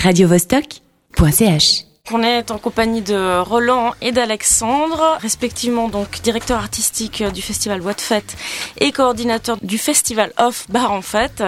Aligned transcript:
radiovostok.ch. 0.00 1.84
On 2.12 2.22
est 2.24 2.50
en 2.50 2.58
compagnie 2.58 3.02
de 3.02 3.38
Roland 3.38 3.94
et 4.02 4.10
d'Alexandre, 4.10 5.18
respectivement 5.20 5.88
donc 5.88 6.20
directeur 6.22 6.58
artistique 6.58 7.22
du 7.22 7.40
festival 7.40 7.80
Voix 7.80 7.92
de 7.92 8.00
Fête 8.00 8.36
et 8.78 8.90
coordinateur 8.90 9.58
du 9.62 9.78
festival 9.78 10.32
Off 10.36 10.66
Bar 10.70 10.90
en 10.90 11.02
Fête. 11.02 11.44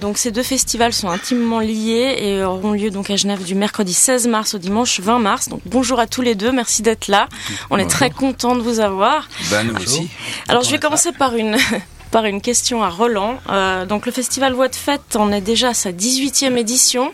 Donc 0.00 0.18
ces 0.18 0.30
deux 0.30 0.42
festivals 0.42 0.92
sont 0.92 1.08
intimement 1.08 1.60
liés 1.60 2.16
et 2.18 2.44
auront 2.44 2.72
lieu 2.72 2.90
donc 2.90 3.08
à 3.08 3.16
Genève 3.16 3.44
du 3.44 3.54
mercredi 3.54 3.94
16 3.94 4.26
mars 4.26 4.54
au 4.54 4.58
dimanche 4.58 5.00
20 5.00 5.20
mars. 5.20 5.48
Donc 5.48 5.62
bonjour 5.64 5.98
à 5.98 6.06
tous 6.06 6.20
les 6.20 6.34
deux, 6.34 6.52
merci 6.52 6.82
d'être 6.82 7.08
là. 7.08 7.28
On 7.70 7.78
est 7.78 7.88
très 7.88 8.10
content 8.10 8.56
de 8.56 8.60
vous 8.60 8.80
avoir. 8.80 9.28
Bah 9.50 9.64
nous 9.64 9.76
aussi. 9.76 10.10
Alors 10.48 10.64
je 10.64 10.70
vais 10.70 10.78
commencer 10.78 11.12
par 11.12 11.34
une 11.34 11.56
par 12.14 12.26
une 12.26 12.40
question 12.40 12.84
à 12.84 12.90
Roland. 12.90 13.40
Euh, 13.50 13.86
donc 13.86 14.06
le 14.06 14.12
festival 14.12 14.52
Voix 14.52 14.68
de 14.68 14.76
Fête 14.76 15.16
en 15.16 15.32
est 15.32 15.40
déjà 15.40 15.70
à 15.70 15.74
sa 15.74 15.90
18e 15.90 16.56
édition. 16.56 17.12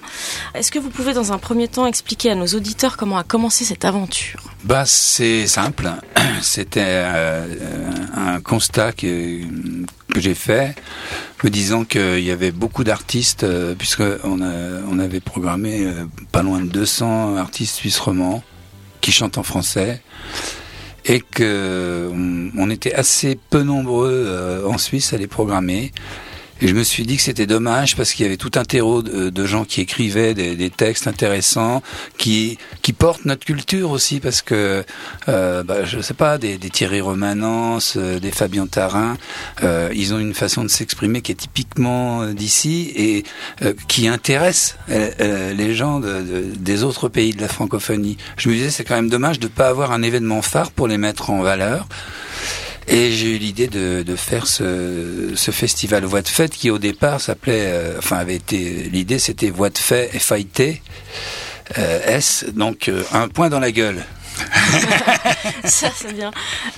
Est-ce 0.55 0.71
que 0.71 0.79
vous 0.79 0.91
pouvez 0.91 1.15
dans 1.15 1.33
un 1.33 1.39
premier 1.39 1.69
temps 1.69 1.87
expliquer 1.87 2.33
à 2.33 2.35
nos 2.35 2.49
auditeurs 2.49 2.99
comment 2.99 3.17
a 3.17 3.25
commencé 3.25 3.65
cette 3.65 3.87
aventure? 3.87 4.43
Bah 4.63 4.85
c'est 4.85 5.47
simple. 5.47 5.91
C'était 6.43 6.85
euh, 6.85 7.47
un 8.15 8.43
constat 8.43 8.93
que, 8.93 9.41
que 10.13 10.21
j'ai 10.21 10.35
fait, 10.35 10.75
me 11.45 11.49
disant 11.49 11.85
qu'il 11.85 12.21
y 12.21 12.31
avait 12.31 12.53
beaucoup 12.53 12.85
d'artistes, 12.85 13.45
euh, 13.45 13.75
puisque 13.75 14.03
on, 14.23 14.99
avait 14.99 15.21
programmé 15.21 15.91
pas 16.31 16.43
loin 16.43 16.61
de 16.61 16.67
200 16.67 17.39
artistes 17.39 17.77
suisses 17.77 17.99
romans 17.99 18.43
qui 19.01 19.13
chantent 19.13 19.39
en 19.39 19.43
français 19.43 20.03
et 21.11 21.21
que 21.21 22.09
on, 22.13 22.51
on 22.57 22.71
était 22.71 22.95
assez 22.95 23.37
peu 23.51 23.65
nombreux 23.65 24.25
euh, 24.29 24.65
en 24.65 24.79
Suisse 24.79 25.13
à 25.13 25.19
les 25.19 25.27
programmer. 25.27 25.91
Et 26.63 26.69
je 26.69 26.75
me 26.75 26.83
suis 26.83 27.05
dit 27.05 27.17
que 27.17 27.23
c'était 27.23 27.47
dommage 27.47 27.97
parce 27.97 28.13
qu'il 28.13 28.25
y 28.25 28.27
avait 28.27 28.37
tout 28.37 28.51
un 28.57 28.65
terreau 28.65 29.03
de, 29.03 29.47
gens 29.47 29.65
qui 29.65 29.81
écrivaient 29.81 30.35
des, 30.35 30.71
textes 30.71 31.07
intéressants, 31.07 31.83
qui 32.19 32.59
qui 32.83 32.93
portent 32.93 33.25
notre 33.25 33.45
culture 33.45 33.91
aussi 33.91 34.21
parce 34.21 34.43
que 34.43 34.85
euh, 35.29 35.63
bah, 35.63 35.85
je 35.85 36.01
sais 36.01 36.15
pas 36.15 36.39
des, 36.39 36.59
des 36.59 36.71
Thierry 36.71 37.01
Romanence, 37.01 37.95
euh, 37.97 38.21
des 38.21 38.31
Fabien 38.31 38.67
Tarin, 38.67 39.17
euh, 39.63 39.91
ils 39.95 40.13
ont 40.13 40.19
une 40.19 40.35
façon 40.35 40.63
de 40.63 40.69
s'exprimer 40.69 41.23
qui 41.23 41.33
est 41.33 41.37
typiquement 41.37 42.23
euh, 42.23 42.33
d'ici 42.35 42.93
et 42.95 43.25
euh, 43.63 43.73
qui 43.89 44.07
intéresse 44.09 44.77
euh, 44.91 45.53
les 45.55 45.75
gens 45.75 45.99
de, 46.01 46.21
de, 46.21 46.45
des 46.57 46.85
autres 46.85 47.09
pays 47.09 47.33
de 47.33 47.41
la 47.41 47.49
francophonie. 47.49 48.19
Je 48.37 48.49
me 48.49 48.55
disais 48.55 48.71
c'est 48.71 48.85
quand 48.85 48.97
même 48.97 49.11
dommage 49.11 49.41
de 49.41 49.49
pas 49.49 49.69
avoir 49.69 49.93
un 49.93 50.03
événement 50.03 50.43
phare 50.43 50.71
pour 50.71 50.89
les 50.89 50.99
mettre 50.99 51.31
en 51.31 51.43
valeur. 51.43 51.89
Et 52.89 53.13
j'ai 53.13 53.37
eu 53.37 53.39
l'idée 53.39 53.69
de, 53.69 54.03
de, 54.03 54.17
faire 54.17 54.47
ce, 54.47 55.33
ce, 55.35 55.51
festival 55.51 56.05
Voix 56.05 56.23
de 56.23 56.29
Fête 56.29 56.53
qui 56.53 56.71
au 56.71 56.79
départ 56.79 57.21
s'appelait, 57.21 57.67
euh, 57.67 57.99
enfin 57.99 58.17
avait 58.17 58.37
été, 58.37 58.89
l'idée 58.91 59.19
c'était 59.19 59.51
Voix 59.51 59.71
de 59.71 59.79
Fête 59.79 60.11
FIT, 60.13 60.81
euh, 61.79 62.01
S, 62.05 62.47
donc 62.53 62.89
euh, 62.89 63.03
un 63.13 63.29
point 63.29 63.49
dans 63.49 63.61
la 63.61 63.71
gueule. 63.71 64.05
ça 65.65 65.89
c'est 65.95 66.13
bien. 66.13 66.31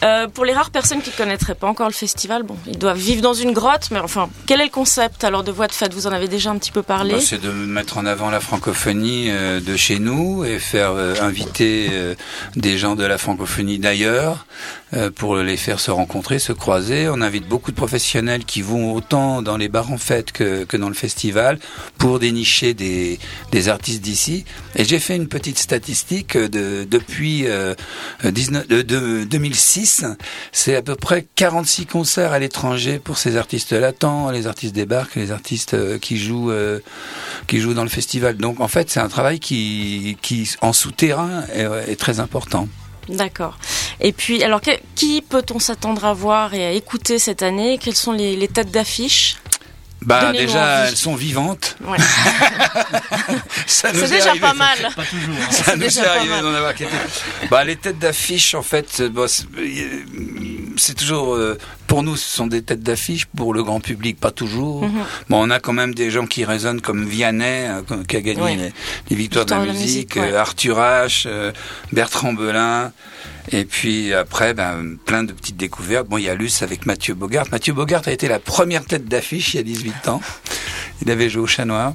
Euh, 0.03 0.29
pour 0.29 0.45
les 0.45 0.53
rares 0.53 0.71
personnes 0.71 1.03
qui 1.03 1.11
connaîtraient 1.11 1.55
pas 1.55 1.67
encore 1.67 1.89
le 1.89 1.95
festival, 1.95 2.43
bon, 2.43 2.57
ils 2.67 2.79
doivent 2.79 2.99
vivre 2.99 3.23
dans 3.23 3.35
une 3.35 3.53
grotte, 3.53 3.89
mais 3.91 3.99
enfin, 3.99 4.29
quel 4.47 4.61
est 4.61 4.65
le 4.65 4.71
concept 4.71 5.25
alors 5.25 5.45
de 5.45 5.53
Voix 5.53 5.67
de 5.67 5.73
Fête? 5.73 5.95
Vous 5.95 6.07
en 6.07 6.13
avez 6.13 6.29
déjà 6.29 6.51
un 6.51 6.59
petit 6.59 6.73
peu 6.73 6.83
parlé? 6.83 7.15
Bah, 7.15 7.21
c'est 7.21 7.41
de 7.41 7.51
mettre 7.51 7.99
en 7.99 8.07
avant 8.07 8.31
la 8.31 8.41
francophonie 8.41 9.27
euh, 9.31 9.61
de 9.61 9.77
chez 9.77 9.99
nous 9.99 10.45
et 10.45 10.59
faire 10.59 10.93
euh, 10.93 11.15
inviter 11.21 11.89
euh, 11.93 12.15
des 12.57 12.79
gens 12.79 12.97
de 12.97 13.05
la 13.05 13.19
francophonie 13.19 13.79
d'ailleurs 13.79 14.47
euh, 14.95 15.11
pour 15.11 15.37
les 15.37 15.57
faire 15.57 15.81
se 15.81 15.91
rencontrer, 15.91 16.39
se 16.39 16.53
croiser. 16.53 17.09
On 17.09 17.21
invite 17.21 17.49
beaucoup 17.49 17.71
de 17.71 17.77
professionnels 17.77 18.45
qui 18.45 18.63
vont 18.63 18.93
autant 18.93 19.43
dans 19.43 19.57
les 19.57 19.69
bars 19.69 19.91
en 19.91 19.99
fête 19.99 20.33
que, 20.33 20.65
que 20.65 20.77
dans 20.77 20.89
le 20.89 20.95
festival 20.95 21.59
pour 21.99 22.19
dénicher 22.19 22.75
des, 22.75 23.19
des 23.51 23.69
artistes 23.69 24.03
d'ici. 24.03 24.45
Et 24.77 24.85
j'ai 24.85 24.99
fait 24.99 25.17
une 25.17 25.29
petite 25.29 25.59
statistique 25.59 26.37
de, 26.37 26.87
depuis 26.89 27.47
euh, 27.53 27.75
19, 28.25 28.67
de, 28.69 28.83
de 28.83 29.25
2006, 29.25 30.05
c'est 30.53 30.77
à 30.77 30.83
peu 30.83 30.97
près 30.97 31.27
46 31.37 31.87
concerts 31.87 32.33
à 32.33 32.39
l'étranger 32.39 32.99
pour 32.99 33.19
ces 33.19 33.37
artistes 33.37 33.73
latents, 33.73 34.31
les 34.31 34.47
artistes 34.47 34.75
débarquent, 34.75 35.17
les 35.17 35.31
artistes 35.31 35.75
euh, 35.75 35.99
qui 35.99 36.17
jouent 36.17 36.51
euh, 36.51 36.81
qui 37.47 37.61
jouent 37.61 37.75
dans 37.75 37.85
le 37.85 37.89
festival. 37.89 38.37
Donc 38.37 38.61
en 38.61 38.69
fait, 38.69 38.91
c'est 38.91 39.01
un 39.01 39.09
travail 39.09 39.41
qui, 39.41 40.17
qui 40.23 40.51
en 40.61 40.73
souterrain 40.73 41.45
est, 41.55 41.67
est 41.91 41.97
très 41.97 42.21
important. 42.21 42.69
D'accord. 43.09 43.59
Et 44.01 44.13
puis, 44.13 44.43
alors, 44.45 44.61
qui 44.95 45.23
peut-on 45.23 45.59
s'attendre 45.59 46.05
à 46.05 46.13
voir 46.15 46.55
et 46.55 46.65
à 46.65 46.71
écouter 46.73 47.19
cette 47.19 47.43
année? 47.43 47.79
Quelles 47.79 47.97
sont 47.97 48.13
les, 48.13 48.37
les 48.37 48.49
têtes 48.49 48.71
d'affiche? 48.71 49.37
Bah 50.05 50.33
déjà, 50.33 50.89
elles 50.89 50.97
sont 50.97 51.15
vivantes. 51.15 51.77
Ouais. 51.85 51.99
c'est 53.67 53.93
déjà 53.93 54.31
arrivé, 54.31 54.41
pas 54.41 54.55
mal. 54.55 54.79
Pas 54.97 55.03
toujours. 55.05 55.35
Hein. 55.41 55.51
Ça 55.51 55.77
nous 55.77 55.99
est 55.99 56.07
arrivé 56.07 56.41
d'en 56.41 56.55
avoir 56.55 56.75
quelques. 56.75 56.91
Bah 57.51 57.65
les 57.65 57.77
têtes 57.77 57.99
d'affiche, 57.99 58.55
en 58.55 58.63
fait, 58.63 59.03
bon, 59.03 59.27
c'est 60.77 60.95
toujours 60.95 61.35
euh, 61.35 61.59
pour 61.87 62.03
nous, 62.03 62.17
ce 62.17 62.37
sont 62.37 62.47
des 62.47 62.63
têtes 62.63 62.83
d'affiche 62.83 63.27
pour 63.27 63.53
le 63.55 63.63
grand 63.63 63.81
public, 63.81 64.19
pas 64.19 64.31
toujours. 64.31 64.83
Mm 64.85 64.89
-hmm. 64.89 65.29
Bon, 65.29 65.47
on 65.47 65.51
a 65.51 65.61
quand 65.61 65.75
même 65.75 65.95
des 65.95 66.11
gens 66.11 66.27
qui 66.27 66.45
résonnent 66.45 66.81
comme 66.81 67.05
Vianney, 67.07 67.69
euh, 67.69 67.83
qui 68.09 68.17
a 68.17 68.21
gagné 68.21 68.43
oui. 68.43 68.57
les, 68.57 68.73
les, 69.11 69.17
victoires 69.17 69.47
de 69.47 69.51
la, 69.55 69.61
de 69.61 69.67
la 69.67 69.73
musique, 69.73 70.17
musique 70.17 70.17
ouais. 70.17 70.35
Arthur 70.47 70.77
H, 70.79 71.25
euh, 71.27 71.53
Bertrand 71.93 72.33
Belin. 72.33 72.93
Et 73.53 73.65
puis 73.65 74.15
après, 74.15 74.55
ben, 74.55 74.97
plein 75.05 75.25
de 75.25 75.33
petites 75.33 75.57
découvertes. 75.57 76.09
Bon, 76.09 76.17
il 76.17 76.25
y 76.25 76.29
a 76.29 76.35
Luce 76.35 76.63
avec 76.63 76.87
Mathieu 76.87 77.15
Bogart. 77.15 77.47
Mathieu 77.53 77.75
Bogart 77.75 78.03
a 78.07 78.13
été 78.13 78.29
la 78.29 78.39
première 78.39 78.85
tête 78.85 79.07
d'affiche 79.07 79.55
il 79.55 79.57
y 79.59 79.61
a 79.61 79.63
18 79.63 80.09
ans. 80.09 80.21
Il 81.03 81.11
avait 81.11 81.29
joué 81.29 81.43
au 81.43 81.47
Chat 81.47 81.65
Noir. 81.65 81.93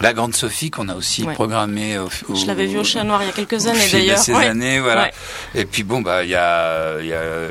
La 0.00 0.12
Grande 0.12 0.34
Sophie 0.34 0.70
qu'on 0.70 0.88
a 0.88 0.96
aussi 0.96 1.22
ouais. 1.22 1.34
programmée. 1.34 1.98
Au, 1.98 2.08
au, 2.28 2.34
Je 2.34 2.46
l'avais 2.46 2.66
vu 2.66 2.78
au 2.78 2.84
Chat 2.84 3.04
Noir 3.04 3.22
il 3.22 3.26
y 3.26 3.28
a 3.28 3.32
quelques 3.32 3.66
années 3.66 3.88
d'ailleurs. 3.90 4.18
Ces 4.18 4.34
ouais. 4.34 4.46
années, 4.46 4.80
voilà. 4.80 5.04
Ouais. 5.04 5.12
Et 5.54 5.64
puis 5.64 5.84
bon, 5.84 6.02
bah 6.02 6.24
il 6.24 6.30
y 6.30 6.34
a, 6.34 7.00
y 7.00 7.12
a 7.12 7.48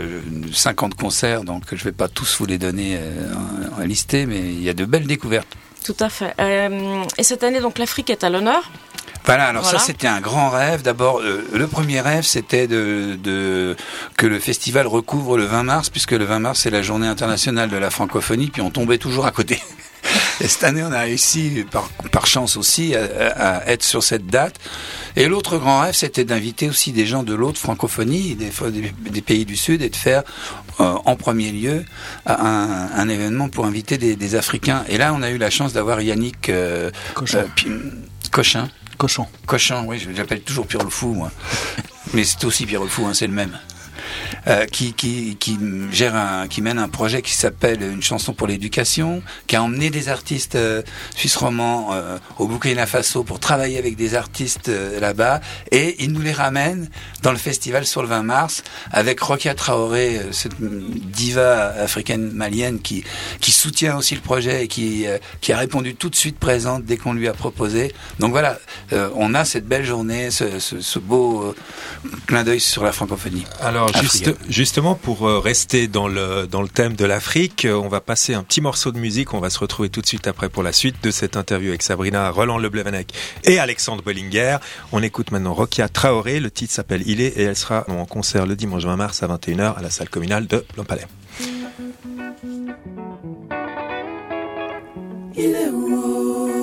50 0.52 0.96
concerts, 0.96 1.46
donc 1.46 1.64
je 1.72 1.84
vais 1.84 1.94
pas 1.94 2.10
tous 2.10 2.38
vous 2.38 2.46
les 2.46 2.58
donner 2.58 2.98
euh, 3.00 3.82
à 3.82 3.86
lister, 3.86 4.26
mais 4.26 4.40
il 4.40 4.62
y 4.62 4.70
a 4.70 4.74
de 4.74 4.86
belles 4.86 5.08
découvertes. 5.08 5.56
Tout 5.84 5.96
à 6.00 6.10
fait. 6.10 6.34
Euh, 6.40 7.04
et 7.18 7.24
cette 7.24 7.44
année, 7.44 7.60
donc 7.60 7.78
l'Afrique 7.78 8.10
est 8.10 8.24
à 8.24 8.30
l'honneur. 8.30 8.72
Voilà, 9.26 9.48
alors 9.48 9.64
voilà. 9.64 9.80
ça 9.80 9.86
c'était 9.86 10.08
un 10.08 10.20
grand 10.20 10.50
rêve. 10.50 10.82
D'abord, 10.82 11.20
euh, 11.20 11.48
le 11.54 11.68
premier 11.68 12.02
rêve 12.02 12.24
c'était 12.24 12.68
de, 12.68 13.18
de, 13.22 13.76
que 14.18 14.28
le 14.28 14.40
festival 14.40 14.86
recouvre 14.88 15.38
le 15.38 15.46
20 15.46 15.64
mars, 15.64 15.90
puisque 15.90 16.12
le 16.12 16.26
20 16.26 16.40
mars 16.40 16.60
c'est 16.62 16.70
la 16.70 16.82
journée 16.82 17.08
internationale 17.08 17.70
de 17.70 17.78
la 17.78 17.90
francophonie, 17.90 18.48
puis 18.48 18.62
on 18.62 18.70
tombait 18.70 18.98
toujours 18.98 19.26
à 19.26 19.32
côté. 19.32 19.62
Et 20.42 20.48
cette 20.48 20.64
année, 20.64 20.84
on 20.84 20.92
a 20.92 21.02
réussi, 21.02 21.66
par, 21.72 21.90
par 22.12 22.28
chance 22.28 22.58
aussi, 22.58 22.96
à, 22.96 23.58
à, 23.60 23.68
être 23.68 23.84
sur 23.84 24.04
cette 24.04 24.28
date. 24.28 24.56
Et 25.16 25.28
l'autre 25.28 25.58
grand 25.58 25.82
rêve, 25.82 25.96
c'était 25.96 26.26
d'inviter 26.26 26.70
aussi 26.70 26.92
des 26.92 27.06
gens 27.06 27.24
de 27.24 27.34
l'autre 27.34 27.60
francophonie, 27.60 28.36
des, 28.36 28.52
des, 28.72 28.94
des, 29.10 29.22
pays 29.22 29.46
du 29.46 29.56
Sud, 29.56 29.82
et 29.82 29.90
de 29.90 29.96
faire 29.96 30.24
euh, 30.80 30.96
en 31.06 31.16
premier 31.16 31.52
lieu 31.52 31.86
un, 32.26 32.90
un, 32.96 33.10
événement 33.10 33.50
pour 33.50 33.66
inviter 33.66 33.98
des, 33.98 34.16
des, 34.16 34.36
Africains. 34.36 34.84
Et 34.90 34.98
là, 34.98 35.14
on 35.14 35.22
a 35.22 35.30
eu 35.30 35.38
la 35.38 35.50
chance 35.50 35.74
d'avoir 35.74 36.02
Yannick 36.02 36.50
euh, 36.50 36.90
Cochin. 37.14 37.46
Cochin. 38.32 38.70
Cochon. 38.98 39.28
Cochon, 39.46 39.86
oui, 39.88 40.06
j'appelle 40.16 40.42
toujours 40.42 40.66
Pierre 40.66 40.84
le 40.84 40.90
Fou, 40.90 41.14
moi. 41.14 41.32
Mais 42.14 42.24
c'est 42.24 42.44
aussi 42.46 42.66
Pierre 42.66 42.82
le 42.82 42.88
Fou, 42.88 43.06
hein, 43.06 43.14
c'est 43.14 43.28
le 43.28 43.34
même. 43.34 43.58
Euh, 44.48 44.66
qui, 44.66 44.94
gère 45.92 46.16
un, 46.16 46.48
qui 46.48 46.62
mène 46.62 46.80
un 46.80 46.90
projet 46.90 47.22
qui 47.22 47.34
s'appelle 47.34 47.82
Une 47.82 48.04
chanson 48.04 48.34
pour 48.34 48.48
l'éducation, 48.48 49.22
qui 49.48 49.56
a 49.56 49.64
emmené 49.64 49.90
des 49.90 50.10
artistes 50.10 50.56
euh, 50.56 50.82
suisses 51.16 51.36
romans 51.36 51.94
euh, 51.94 52.18
au 52.40 52.48
Burkina 52.48 52.86
Faso 52.86 53.24
pour 53.24 53.40
travailler 53.40 53.78
avec 53.78 53.96
des 53.96 54.16
artistes 54.16 54.70
euh, 54.70 55.00
là-bas, 55.00 55.42
et 55.72 56.04
il 56.04 56.12
nous 56.12 56.22
les 56.22 56.32
ramène 56.32 56.90
dans 57.22 57.32
le 57.32 57.38
festival 57.38 57.86
sur 57.86 58.02
le 58.02 58.08
20 58.08 58.24
mars 58.24 58.64
avec 58.92 59.20
Rokia 59.20 59.56
Traoré, 59.56 60.20
cette 60.32 60.56
diva 60.60 61.68
africaine 61.68 62.32
malienne 62.32 62.80
qui, 62.82 63.04
soutient 63.42 63.98
aussi 63.98 64.16
le 64.16 64.22
projet 64.22 64.66
et 64.66 64.68
qui, 64.68 65.06
a 65.08 65.58
répondu 65.58 65.96
tout 65.96 66.10
de 66.10 66.16
suite 66.16 66.40
présente 66.40 66.84
dès 66.84 66.98
qu'on 66.98 67.14
lui 67.14 67.28
a 67.28 67.34
proposé. 67.34 67.94
Donc 68.20 68.32
voilà, 68.32 68.58
on 69.16 69.34
a 69.36 69.46
cette 69.46 69.68
belle 69.68 69.86
journée, 69.86 70.32
ce, 70.32 70.60
ce, 70.60 70.82
ce 70.82 71.00
beau 71.00 71.54
clin 72.26 72.44
d'œil 72.44 72.60
sur 72.60 72.84
la 72.84 72.92
francophonie. 72.92 73.46
Alors 73.62 73.83
juste, 74.02 74.34
justement, 74.50 74.96
pour 74.96 75.28
euh, 75.28 75.40
rester 75.40 75.88
dans 75.88 76.08
le, 76.08 76.48
dans 76.48 76.62
le 76.62 76.68
thème 76.68 76.96
de 76.96 77.06
l'Afrique, 77.06 77.68
on 77.70 77.88
va 77.88 78.02
passer 78.02 78.34
un 78.34 78.44
petit 78.44 78.62
morceau 78.62 78.92
de 78.92 79.00
musique. 79.00 79.34
On 79.34 79.40
va 79.40 79.50
se 79.50 79.60
retrouver 79.60 79.90
tout 79.90 80.02
de 80.02 80.06
suite 80.06 80.28
après 80.28 80.50
pour 80.50 80.64
la 80.64 80.72
suite 80.74 80.96
de 81.04 81.12
cette 81.12 81.38
interview 81.38 81.70
avec 81.70 81.82
Sabrina 81.82 82.30
Roland 82.30 82.58
Leblevenec 82.58 83.14
et 83.44 83.60
Alexandre 83.60 84.04
Bollinger. 84.04 84.58
On 84.92 85.02
écoute 85.02 85.32
maintenant 85.32 85.54
Rokia 85.54 85.90
Traoré. 85.90 86.40
Le 86.40 86.52
titre 86.52 86.74
s'appelle 86.74 87.04
Il 87.06 87.22
est 87.22 87.38
et 87.38 87.44
elle 87.44 87.56
sera 87.56 87.86
en 87.90 88.06
concert 88.06 88.46
le 88.46 88.56
dimanche 88.56 88.84
20 88.84 88.96
mars 88.96 89.24
à 89.24 89.28
21h 89.28 89.76
à 89.78 89.82
la 89.82 89.90
salle 89.90 90.10
communale 90.10 90.48
de 90.48 90.66
Lampalais. 90.78 91.08
Il 95.36 95.56
est 95.56 95.70
où? 95.70 96.54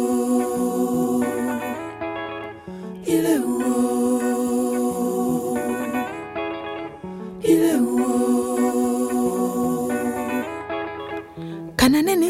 Il 3.06 3.26
est 3.26 3.38
où? 3.38 3.59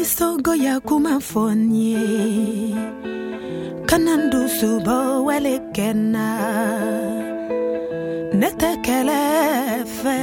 isogo 0.01 0.55
ya 0.55 0.79
kanandu 0.79 1.93
kanandusubo 3.85 5.25
welikena 5.25 6.27
netekelefe. 8.33 10.19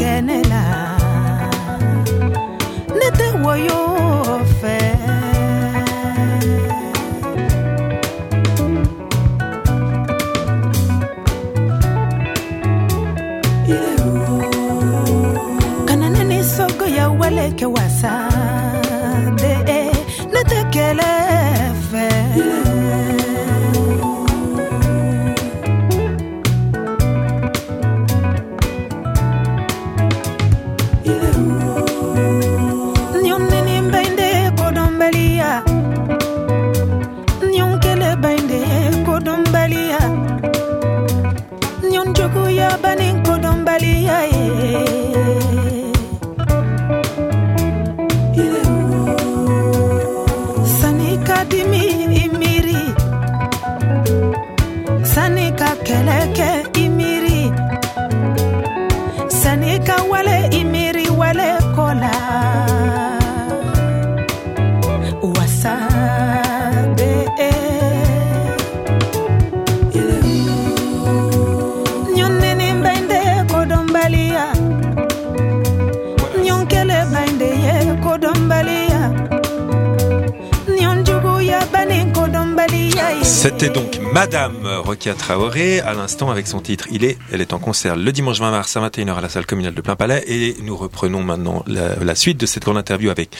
can 0.00 0.39
Rokia 85.00 85.14
Traoré, 85.14 85.80
à 85.80 85.94
l'instant 85.94 86.30
avec 86.30 86.46
son 86.46 86.60
titre 86.60 86.86
Il 86.90 87.04
est. 87.04 87.16
Elle 87.32 87.40
est 87.40 87.54
en 87.54 87.58
concert 87.58 87.96
le 87.96 88.12
dimanche 88.12 88.38
20 88.38 88.50
mars 88.50 88.76
à 88.76 88.86
21h 88.86 89.14
à 89.14 89.22
la 89.22 89.30
salle 89.30 89.46
communale 89.46 89.72
de 89.72 89.80
Plein 89.80 89.96
Palais. 89.96 90.22
Et 90.26 90.58
nous 90.60 90.76
reprenons 90.76 91.22
maintenant 91.22 91.64
la, 91.66 92.14
suite 92.14 92.36
de 92.36 92.44
cette 92.44 92.64
grande 92.64 92.76
interview 92.76 93.08
avec 93.08 93.34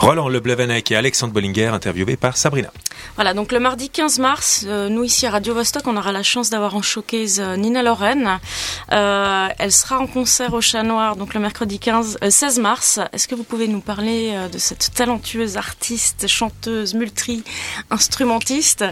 Roland 0.00 0.28
Leblevenec 0.28 0.90
et 0.90 0.96
Alexandre 0.96 1.32
Bollinger, 1.32 1.66
interviewés 1.66 2.16
par 2.16 2.36
Sabrina. 2.36 2.72
Voilà, 3.14 3.32
donc 3.32 3.52
le 3.52 3.60
mardi 3.60 3.90
15 3.90 4.18
mars, 4.18 4.64
euh, 4.66 4.88
nous 4.88 5.04
ici 5.04 5.24
à 5.24 5.30
Radio 5.30 5.54
Vostok, 5.54 5.86
on 5.86 5.96
aura 5.96 6.10
la 6.10 6.24
chance 6.24 6.50
d'avoir 6.50 6.74
en 6.74 6.82
showcase 6.82 7.38
euh, 7.38 7.54
Nina 7.54 7.84
Loren. 7.84 8.40
Euh, 8.90 9.46
elle 9.56 9.70
sera 9.70 10.00
en 10.00 10.08
concert 10.08 10.52
au 10.52 10.60
Chat 10.60 10.82
Noir, 10.82 11.14
donc 11.14 11.34
le 11.34 11.38
mercredi 11.38 11.78
15, 11.78 12.18
euh, 12.24 12.30
16 12.30 12.58
mars. 12.58 12.98
Est-ce 13.12 13.28
que 13.28 13.36
vous 13.36 13.44
pouvez 13.44 13.68
nous 13.68 13.78
parler 13.80 14.34
de 14.52 14.58
cette 14.58 14.92
talentueuse 14.92 15.56
artiste, 15.56 16.26
chanteuse, 16.26 16.94
multi-instrumentiste? 16.94 18.84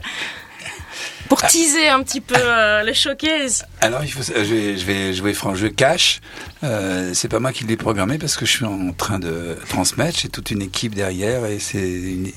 Pour 1.29 1.43
teaser 1.43 1.89
un 1.89 2.03
petit 2.03 2.21
peu 2.21 2.35
euh, 2.37 2.83
le 2.83 2.93
showcase 2.93 3.65
Alors, 3.81 4.05
il 4.05 4.11
faut, 4.11 4.23
je, 4.23 4.43
vais, 4.43 4.77
je 4.77 4.85
vais 4.85 5.15
jouer 5.15 5.35
franc 5.35 5.55
jeu 5.55 5.69
cash. 5.69 6.21
Euh, 6.65 7.11
c'est 7.15 7.29
pas 7.29 7.41
moi 7.41 7.53
qui 7.53 7.65
l'ai 7.65 7.77
programmé 7.77 8.19
parce 8.19 8.37
que 8.37 8.47
je 8.47 8.51
suis 8.53 8.65
en 8.65 8.93
train 8.93 9.19
de 9.19 9.57
transmettre. 9.69 10.19
J'ai 10.21 10.29
toute 10.29 10.51
une 10.51 10.63
équipe 10.63 10.95
derrière 10.95 11.45
et 11.47 11.59
c'est 11.59 11.79
une- 11.83 12.31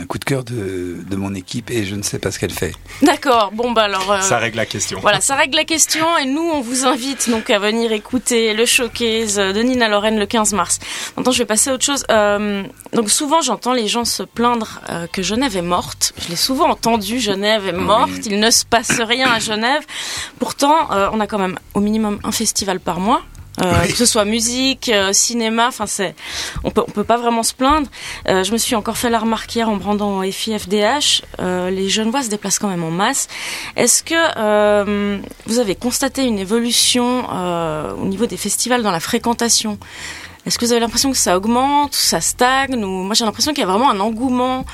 un 0.00 0.04
coup 0.06 0.18
de 0.18 0.24
cœur 0.24 0.44
de, 0.44 0.98
de 1.08 1.16
mon 1.16 1.34
équipe 1.34 1.70
et 1.70 1.84
je 1.86 1.94
ne 1.94 2.02
sais 2.02 2.18
pas 2.18 2.30
ce 2.30 2.38
qu'elle 2.38 2.50
fait. 2.52 2.72
D'accord, 3.02 3.50
bon 3.54 3.70
bah 3.72 3.82
alors... 3.84 4.10
euh, 4.12 4.20
Ça 4.20 4.38
règle 4.38 4.56
la 4.58 4.66
question. 4.66 4.98
Voilà, 5.00 5.20
ça 5.20 5.34
règle 5.36 5.56
la 5.56 5.64
question 5.64 6.06
et 6.18 6.26
nous 6.26 6.42
on 6.42 6.60
vous 6.60 6.84
invite 6.84 7.30
donc 7.30 7.48
à 7.50 7.58
venir 7.58 7.92
écouter 7.92 8.52
le 8.52 8.66
showcase 8.66 9.36
de 9.36 9.62
Nina 9.62 9.88
Lorraine 9.88 10.18
le 10.18 10.26
15 10.26 10.52
mars. 10.52 10.78
Maintenant 11.16 11.32
je 11.32 11.38
vais 11.38 11.46
passer 11.46 11.70
à 11.70 11.74
autre 11.74 11.84
chose. 11.84 12.04
Euh, 12.10 12.62
donc 12.92 13.10
souvent 13.10 13.40
j'entends 13.40 13.72
les 13.72 13.88
gens 13.88 14.04
se 14.04 14.22
plaindre 14.22 14.80
euh, 14.90 15.06
que 15.10 15.22
Genève 15.22 15.56
est 15.56 15.62
morte. 15.62 16.12
Je 16.22 16.28
l'ai 16.28 16.36
souvent 16.36 16.68
entendu, 16.68 17.18
Genève 17.20 17.66
est 17.66 17.72
morte, 17.72 17.99
il 18.26 18.38
ne 18.40 18.50
se 18.50 18.64
passe 18.64 19.00
rien 19.00 19.30
à 19.30 19.38
Genève. 19.38 19.82
Pourtant 20.38 20.90
euh, 20.92 21.08
on 21.12 21.20
a 21.20 21.26
quand 21.26 21.38
même 21.38 21.58
au 21.74 21.80
minimum 21.80 22.18
un 22.24 22.32
festival 22.32 22.80
par 22.80 23.00
mois. 23.00 23.22
Euh, 23.62 23.72
Oui. 23.82 23.88
Que 23.88 23.96
ce 23.96 24.06
soit 24.06 24.24
musique, 24.24 24.88
euh, 24.88 25.12
cinéma, 25.12 25.68
enfin 25.68 25.86
c'est, 25.86 26.14
on 26.64 26.70
peut 26.70 26.82
on 26.86 26.90
peut 26.90 27.04
pas 27.04 27.18
vraiment 27.18 27.42
se 27.42 27.52
plaindre. 27.52 27.88
Euh, 28.28 28.44
je 28.44 28.52
me 28.52 28.58
suis 28.58 28.74
encore 28.74 28.96
fait 28.96 29.10
la 29.10 29.18
remarque 29.18 29.54
hier 29.54 29.68
en 29.68 29.78
au 29.78 30.22
FIFDH. 30.22 31.22
Les 31.38 31.88
Genevois 31.88 32.22
se 32.22 32.28
déplacent 32.28 32.58
quand 32.58 32.68
même 32.68 32.84
en 32.84 32.90
masse. 32.90 33.28
Est-ce 33.76 34.02
que 34.02 35.20
vous 35.46 35.58
avez 35.58 35.74
constaté 35.74 36.24
une 36.24 36.38
évolution 36.38 37.26
au 38.00 38.06
niveau 38.06 38.26
des 38.26 38.36
festivals 38.36 38.82
dans 38.82 38.92
la 38.92 39.00
fréquentation 39.00 39.78
Est-ce 40.46 40.58
que 40.58 40.64
vous 40.64 40.72
avez 40.72 40.80
l'impression 40.80 41.10
que 41.10 41.16
ça 41.18 41.36
augmente, 41.36 41.94
ça 41.94 42.20
stagne 42.20 42.82
ou 42.84 43.02
moi 43.04 43.14
j'ai 43.14 43.24
l'impression 43.24 43.52
qu'il 43.52 43.60
y 43.60 43.64
a 43.64 43.68
vraiment 43.70 43.90
un 43.90 44.00
engouement. 44.00 44.64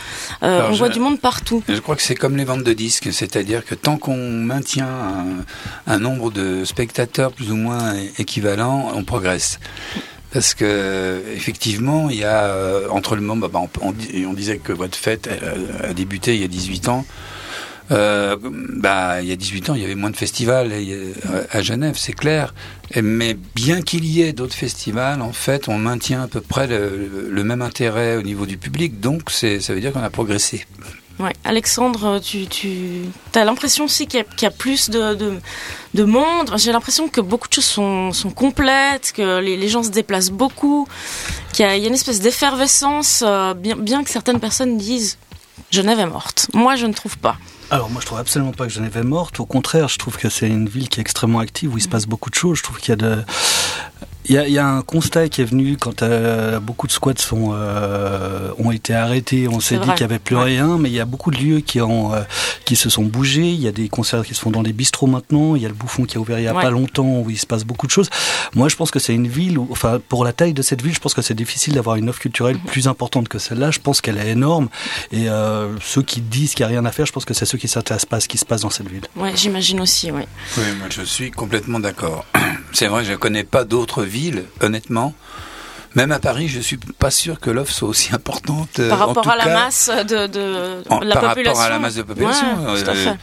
Euh, 0.43 0.59
Alors, 0.59 0.71
on 0.71 0.73
je- 0.75 0.79
voit 0.79 0.89
du 0.89 1.01
monde 1.01 1.21
partout. 1.21 1.63
Je 1.69 1.79
crois 1.81 1.97
que 1.97 2.03
c'est 2.03 2.15
comme 2.15 2.37
les 2.37 2.45
ventes 2.45 2.63
de 2.65 2.73
disques, 2.73 3.13
c'est-à-dire 3.13 3.65
que 3.65 3.75
tant 3.75 3.97
qu'on 3.97 4.17
maintient 4.31 4.87
un, 4.89 5.93
un 5.93 5.99
nombre 5.99 6.31
de 6.31 6.65
spectateurs 6.65 7.33
plus 7.33 7.51
ou 7.51 7.57
moins 7.57 7.95
équivalent, 8.19 8.93
on 8.95 9.03
progresse. 9.05 9.59
Parce 10.33 10.55
que 10.55 11.23
effectivement, 11.35 12.11
il 12.11 12.17
y 12.19 12.25
a 12.25 12.45
euh, 12.45 12.89
entre 12.91 13.15
le 13.17 13.23
moment, 13.23 13.49
bah, 13.49 13.61
on, 13.83 13.89
on 13.89 13.93
di- 13.93 14.25
on 14.29 14.35
disait 14.35 14.59
que 14.59 14.73
votre 14.73 14.97
fête 14.97 15.29
a 15.83 15.95
débuté 15.95 16.35
il 16.35 16.41
y 16.43 16.45
a 16.45 16.49
18 16.49 16.89
ans. 16.89 17.05
Euh, 17.91 18.37
bah, 18.41 19.23
il 19.23 19.29
y 19.29 19.33
a 19.33 19.37
18 19.37 19.71
ans, 19.71 19.75
il 19.75 19.83
y 19.83 19.85
avait 19.85 19.95
moins 19.95 20.11
de 20.11 20.17
festivals 20.17 20.71
euh, 20.73 21.13
à 21.51 21.63
Genève, 21.63 21.95
c'est 21.97 22.13
clair. 22.13 22.55
Mais 23.01 23.37
bien 23.55 23.83
qu'il 23.83 24.05
y 24.05 24.23
ait 24.23 24.33
d'autres 24.33 24.55
festivals, 24.55 25.23
en 25.23 25.33
fait, 25.33 25.69
on 25.69 25.79
maintient 25.79 26.23
à 26.23 26.29
peu 26.29 26.41
près 26.41 26.67
le, 26.67 27.45
même 27.45 27.63
intérêt 27.63 28.17
au 28.17 28.23
niveau 28.23 28.47
du 28.47 28.59
public. 28.59 29.01
Donc, 29.01 29.31
ça 29.31 29.49
veut 29.73 29.81
dire 29.81 29.93
qu'on 29.93 30.03
a 30.03 30.11
progressé. 30.11 30.67
Ouais. 31.19 31.33
Alexandre, 31.45 32.21
tu, 32.21 32.47
as 33.35 33.45
l'impression 33.45 33.87
aussi 33.87 34.07
qu'il 34.07 34.25
y, 34.43 34.45
a- 34.45 34.51
plus 34.51 34.91
de, 34.91 35.15
de, 35.15 35.33
de 35.95 36.05
monde? 36.05 36.53
J'ai 36.57 36.73
l'impression 36.73 37.09
que 37.09 37.23
beaucoup 37.23 37.49
de 37.49 37.55
choses 37.55 37.65
sont, 37.65 38.31
complètes, 38.35 39.13
que 39.17 39.41
les, 39.41 39.69
gens 39.69 39.83
se 39.83 39.91
déplacent 39.91 40.31
beaucoup, 40.31 40.87
qu'il 41.55 41.65
y 41.65 41.69
a, 41.69 41.77
une 41.77 41.95
espèce 41.95 42.21
d'effervescence, 42.21 43.25
euh, 43.27 43.55
bien 43.55 44.05
que 44.05 44.11
certaines 44.11 44.41
personnes 44.41 44.77
disent 44.77 45.17
Genève 45.71 45.99
est 45.99 46.07
morte. 46.07 46.49
Moi, 46.55 46.77
je 46.77 46.87
ne 46.87 46.93
trouve 46.93 47.19
pas. 47.19 47.37
Alors 47.69 47.91
moi 47.91 48.01
je 48.01 48.07
trouve 48.07 48.21
absolument 48.21 48.53
pas 48.53 48.67
que 48.67 48.73
Genève 48.73 48.97
est 48.97 49.03
morte. 49.03 49.41
Au 49.41 49.45
contraire, 49.45 49.89
je 49.89 49.99
trouve 49.99 50.17
que 50.17 50.29
c'est 50.29 50.47
une 50.47 50.69
ville 50.69 50.89
qui 50.89 51.01
est 51.01 51.03
extrêmement 51.03 51.41
active 51.41 51.75
où 51.75 51.79
il 51.79 51.81
se 51.81 51.89
passe 51.89 52.07
beaucoup 52.07 52.31
de 52.31 52.37
choses. 52.37 52.59
Je 52.59 52.63
trouve 52.63 52.79
qu'il 52.79 52.91
y 52.91 52.93
a 52.93 52.97
de 52.97 53.25
Il 54.29 54.35
y, 54.35 54.39
a, 54.39 54.49
y, 54.49 54.59
a, 54.59 54.67
un 54.67 54.83
constat 54.83 55.29
qui 55.29 55.41
est 55.41 55.45
venu 55.45 55.77
quand 55.77 56.03
euh, 56.03 56.59
beaucoup 56.59 56.87
de 56.87 56.93
squats 56.93 57.13
sont, 57.17 57.51
euh, 57.53 58.51
ont 58.59 58.73
été 58.73 58.93
arrêtés. 58.95 59.47
On 59.49 59.61
s'est 59.61 59.79
dit 59.79 59.87
qu'il 59.89 59.99
n'y 59.99 60.03
avait 60.03 60.19
plus 60.19 60.37
ouais. 60.37 60.45
rien, 60.45 60.79
mais 60.79 60.89
il 60.89 60.95
y 60.95 61.01
a 61.01 61.05
beaucoup 61.05 61.31
de 61.31 61.37
lieux 61.37 61.61
qui, 61.61 61.81
ont, 61.81 62.13
euh, 62.13 62.23
qui 62.65 62.75
se 62.75 62.91
sont 62.91 63.05
bougés. 63.05 63.51
Il 63.51 63.61
y 63.61 63.69
a 63.69 63.73
des 63.73 63.89
concerts 63.89 64.25
qui 64.25 64.35
se 64.35 64.41
font 64.41 64.51
dans 64.51 64.63
des 64.63 64.73
bistrots 64.73 65.07
maintenant. 65.07 65.55
Il 65.55 65.63
y 65.63 65.65
a 65.65 65.69
le 65.69 65.75
Bouffon 65.75 66.05
qui 66.05 66.17
a 66.17 66.21
ouvert 66.21 66.39
il 66.39 66.43
n'y 66.43 66.49
a 66.49 66.55
ouais. 66.55 66.63
pas 66.63 66.71
longtemps 66.71 67.21
où 67.21 67.31
il 67.31 67.39
se 67.39 67.47
passe 67.47 67.65
beaucoup 67.65 67.87
de 67.87 67.93
choses. 67.93 68.11
Moi, 68.55 68.69
je 68.69 68.75
pense 68.75 68.91
que 68.91 68.99
c'est 68.99 69.15
une 69.15 69.29
ville, 69.29 69.59
où, 69.59 69.69
enfin, 69.71 70.01
pour 70.09 70.25
la 70.25 70.33
taille 70.33 70.55
de 70.55 70.63
cette 70.63 70.83
ville, 70.83 70.95
je 70.95 71.01
pense 71.01 71.15
que 71.15 71.23
c'est 71.23 71.35
difficile 71.35 71.75
d'avoir 71.75 71.95
une 71.97 72.09
offre 72.09 72.21
culturelle 72.21 72.57
mmh. 72.57 72.67
plus 72.67 72.89
importante 72.89 73.29
que 73.29 73.39
celle-là. 73.39 73.71
Je 73.71 73.79
pense 73.79 74.01
qu'elle 74.01 74.19
est 74.19 74.31
énorme. 74.31 74.69
Et 75.13 75.29
euh, 75.29 75.77
ceux 75.81 76.03
qui 76.03 76.21
disent 76.21 76.55
qu'il 76.55 76.67
n'y 76.67 76.73
a 76.73 76.79
rien 76.81 76.85
à 76.85 76.91
faire, 76.91 77.07
je 77.07 77.13
pense 77.13 77.25
que 77.25 77.35
c'est 77.35 77.47
ceux 77.47 77.59
qui 77.59 77.69
s'intéressent 77.69 78.09
pas 78.09 78.17
à 78.17 78.21
ce 78.21 78.29
qui 78.29 78.39
se 78.39 78.45
passe 78.45 78.63
dans 78.63 78.71
cette 78.71 78.89
ville. 78.89 79.05
Ouais, 79.15 79.33
j'imagine 79.37 79.81
aussi, 79.81 80.11
oui. 80.11 80.23
Oui, 80.57 80.65
moi 80.79 80.89
je 80.91 81.03
suis 81.03 81.31
complètement 81.31 81.79
d'accord. 81.79 82.25
C'est 82.73 82.89
vrai, 82.89 83.05
je 83.05 83.13
ne 83.13 83.17
connais 83.17 83.45
pas 83.45 83.65
d'autres 83.65 84.03
villes, 84.03 84.16
honnêtement. 84.61 85.15
Même 85.97 86.13
à 86.13 86.19
Paris, 86.19 86.47
je 86.49 86.61
suis 86.61 86.77
pas 86.77 87.11
sûr 87.11 87.41
que 87.41 87.49
l'offre 87.49 87.73
soit 87.73 87.89
aussi 87.89 88.15
importante. 88.15 88.87
Par 88.87 88.99
rapport 88.99 89.17
en 89.17 89.23
tout 89.23 89.31
à 89.31 89.37
la 89.37 89.45
cas, 89.45 89.55
masse 89.55 89.91
de, 90.07 90.27
de 90.27 90.83
en, 90.91 91.01
la 91.01 91.15
par 91.15 91.31
population. 91.31 91.55
rapport 91.55 91.63
à 91.63 91.71
la 91.71 91.79
masse 91.79 91.95
de 91.95 92.03
population. 92.03 92.47
Ouais, 92.67 92.83
tout 92.83 92.91
à 92.91 92.95
fait. 92.95 93.17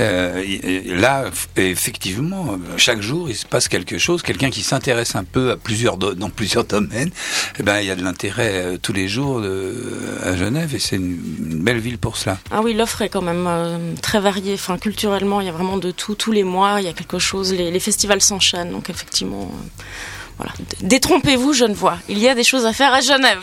Euh, 0.00 0.82
là, 1.00 1.24
effectivement, 1.56 2.58
chaque 2.76 3.00
jour, 3.00 3.30
il 3.30 3.34
se 3.34 3.46
passe 3.46 3.68
quelque 3.68 3.96
chose. 3.96 4.20
Quelqu'un 4.20 4.50
qui 4.50 4.62
s'intéresse 4.62 5.16
un 5.16 5.24
peu 5.24 5.52
à 5.52 5.56
plusieurs 5.56 5.96
dans 5.96 6.28
plusieurs 6.28 6.64
domaines, 6.64 7.10
eh 7.58 7.62
ben, 7.62 7.80
il 7.80 7.86
y 7.86 7.90
a 7.90 7.96
de 7.96 8.04
l'intérêt 8.04 8.52
euh, 8.52 8.76
tous 8.76 8.92
les 8.92 9.08
jours 9.08 9.40
de, 9.40 9.72
à 10.22 10.36
Genève 10.36 10.74
et 10.74 10.78
c'est 10.78 10.96
une, 10.96 11.18
une, 11.38 11.62
belle 11.64 11.78
ville 11.78 11.96
pour 11.96 12.18
cela. 12.18 12.36
Ah 12.50 12.60
oui, 12.62 12.74
l'offre 12.74 13.00
est 13.00 13.08
quand 13.08 13.22
même 13.22 13.46
euh, 13.48 13.94
très 14.02 14.20
variée. 14.20 14.52
Enfin, 14.52 14.76
culturellement, 14.76 15.40
il 15.40 15.46
y 15.46 15.50
a 15.50 15.52
vraiment 15.52 15.78
de 15.78 15.92
tout. 15.92 16.14
Tous 16.14 16.32
les 16.32 16.44
mois, 16.44 16.82
il 16.82 16.84
y 16.84 16.90
a 16.90 16.92
quelque 16.92 17.18
chose. 17.18 17.54
Les, 17.54 17.70
les 17.70 17.80
festivals 17.80 18.20
s'enchaînent, 18.20 18.72
donc 18.72 18.90
effectivement. 18.90 19.50
Détrompez-vous, 20.82 21.52
Genevois. 21.52 21.98
Il 22.08 22.18
y 22.18 22.28
a 22.28 22.34
des 22.34 22.44
choses 22.44 22.66
à 22.66 22.72
faire 22.72 22.92
à 22.92 23.00
Genève. 23.00 23.40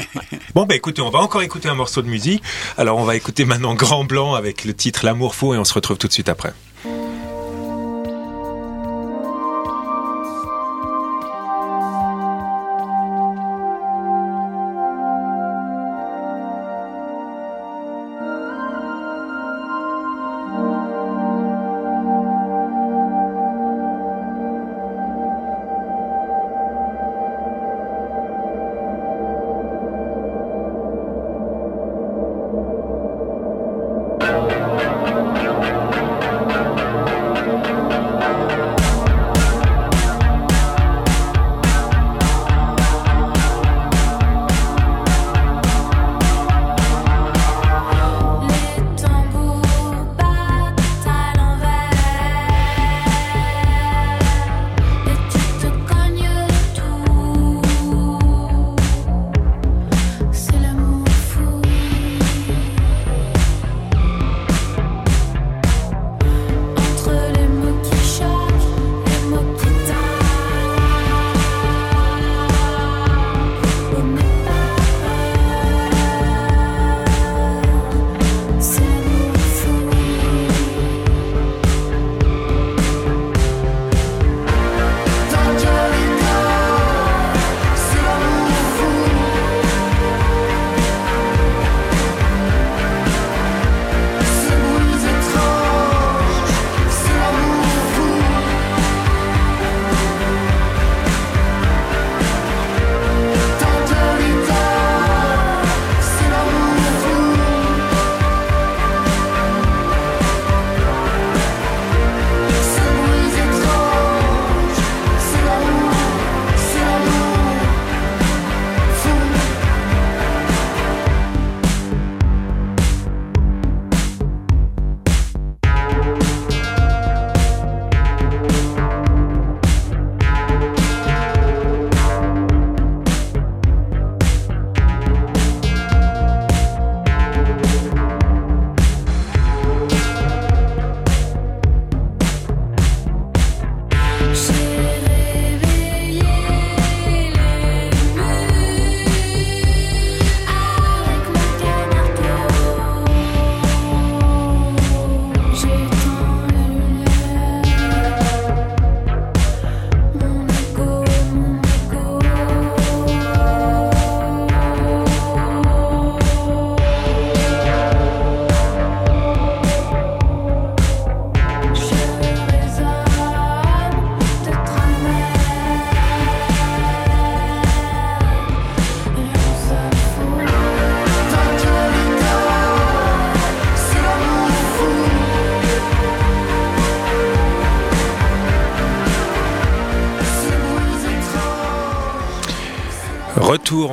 bon, 0.54 0.64
bah 0.66 0.74
écoutez, 0.74 1.02
on 1.02 1.10
va 1.10 1.20
encore 1.20 1.42
écouter 1.42 1.68
un 1.68 1.74
morceau 1.74 2.02
de 2.02 2.08
musique. 2.08 2.42
Alors, 2.76 2.98
on 2.98 3.04
va 3.04 3.16
écouter 3.16 3.44
maintenant 3.44 3.74
Grand 3.74 4.04
Blanc 4.04 4.34
avec 4.34 4.64
le 4.64 4.74
titre 4.74 5.04
L'amour 5.04 5.34
faux 5.34 5.54
et 5.54 5.58
on 5.58 5.64
se 5.64 5.74
retrouve 5.74 5.98
tout 5.98 6.08
de 6.08 6.12
suite 6.12 6.28
après. 6.28 6.52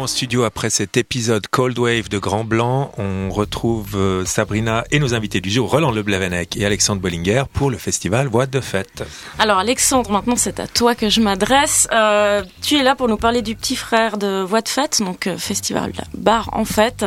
En 0.01 0.08
studio 0.08 0.43
après 0.43 0.72
cet 0.72 0.98
épisode 0.98 1.46
Cold 1.48 1.77
Wave 1.77 2.10
de 2.10 2.17
Grand 2.17 2.43
Blanc. 2.43 2.91
On 2.98 3.29
retrouve 3.29 3.96
euh, 3.96 4.25
Sabrina 4.25 4.84
et 4.89 4.98
nos 4.98 5.13
invités 5.13 5.41
du 5.41 5.51
jour, 5.51 5.70
Roland 5.70 5.91
Leblevenec 5.91 6.58
et 6.58 6.65
Alexandre 6.65 7.01
Bollinger 7.01 7.43
pour 7.53 7.70
le 7.70 7.77
festival 7.77 8.27
Voix 8.27 8.48
de 8.48 8.60
Fête. 8.62 9.03
Alors 9.38 9.60
Alexandre, 9.60 10.12
maintenant 10.12 10.36
c'est 10.36 10.60
à 10.60 10.65
toi 10.65 10.96
que 10.96 11.10
je 11.10 11.22
m'adresse. 11.22 11.88
Euh, 11.91 12.43
tu 12.63 12.77
es 12.77 12.84
là 12.84 12.96
pour 12.96 13.10
nous 13.10 13.17
parler 13.17 13.43
du 13.43 13.55
petit 13.55 13.75
frère 13.75 14.17
de 14.17 14.41
Voix 14.41 14.62
de 14.62 14.70
Fête, 14.70 15.03
donc 15.03 15.27
euh, 15.27 15.38
festival 15.38 15.93
bar 16.15 16.50
en 16.53 16.65
fête. 16.65 17.05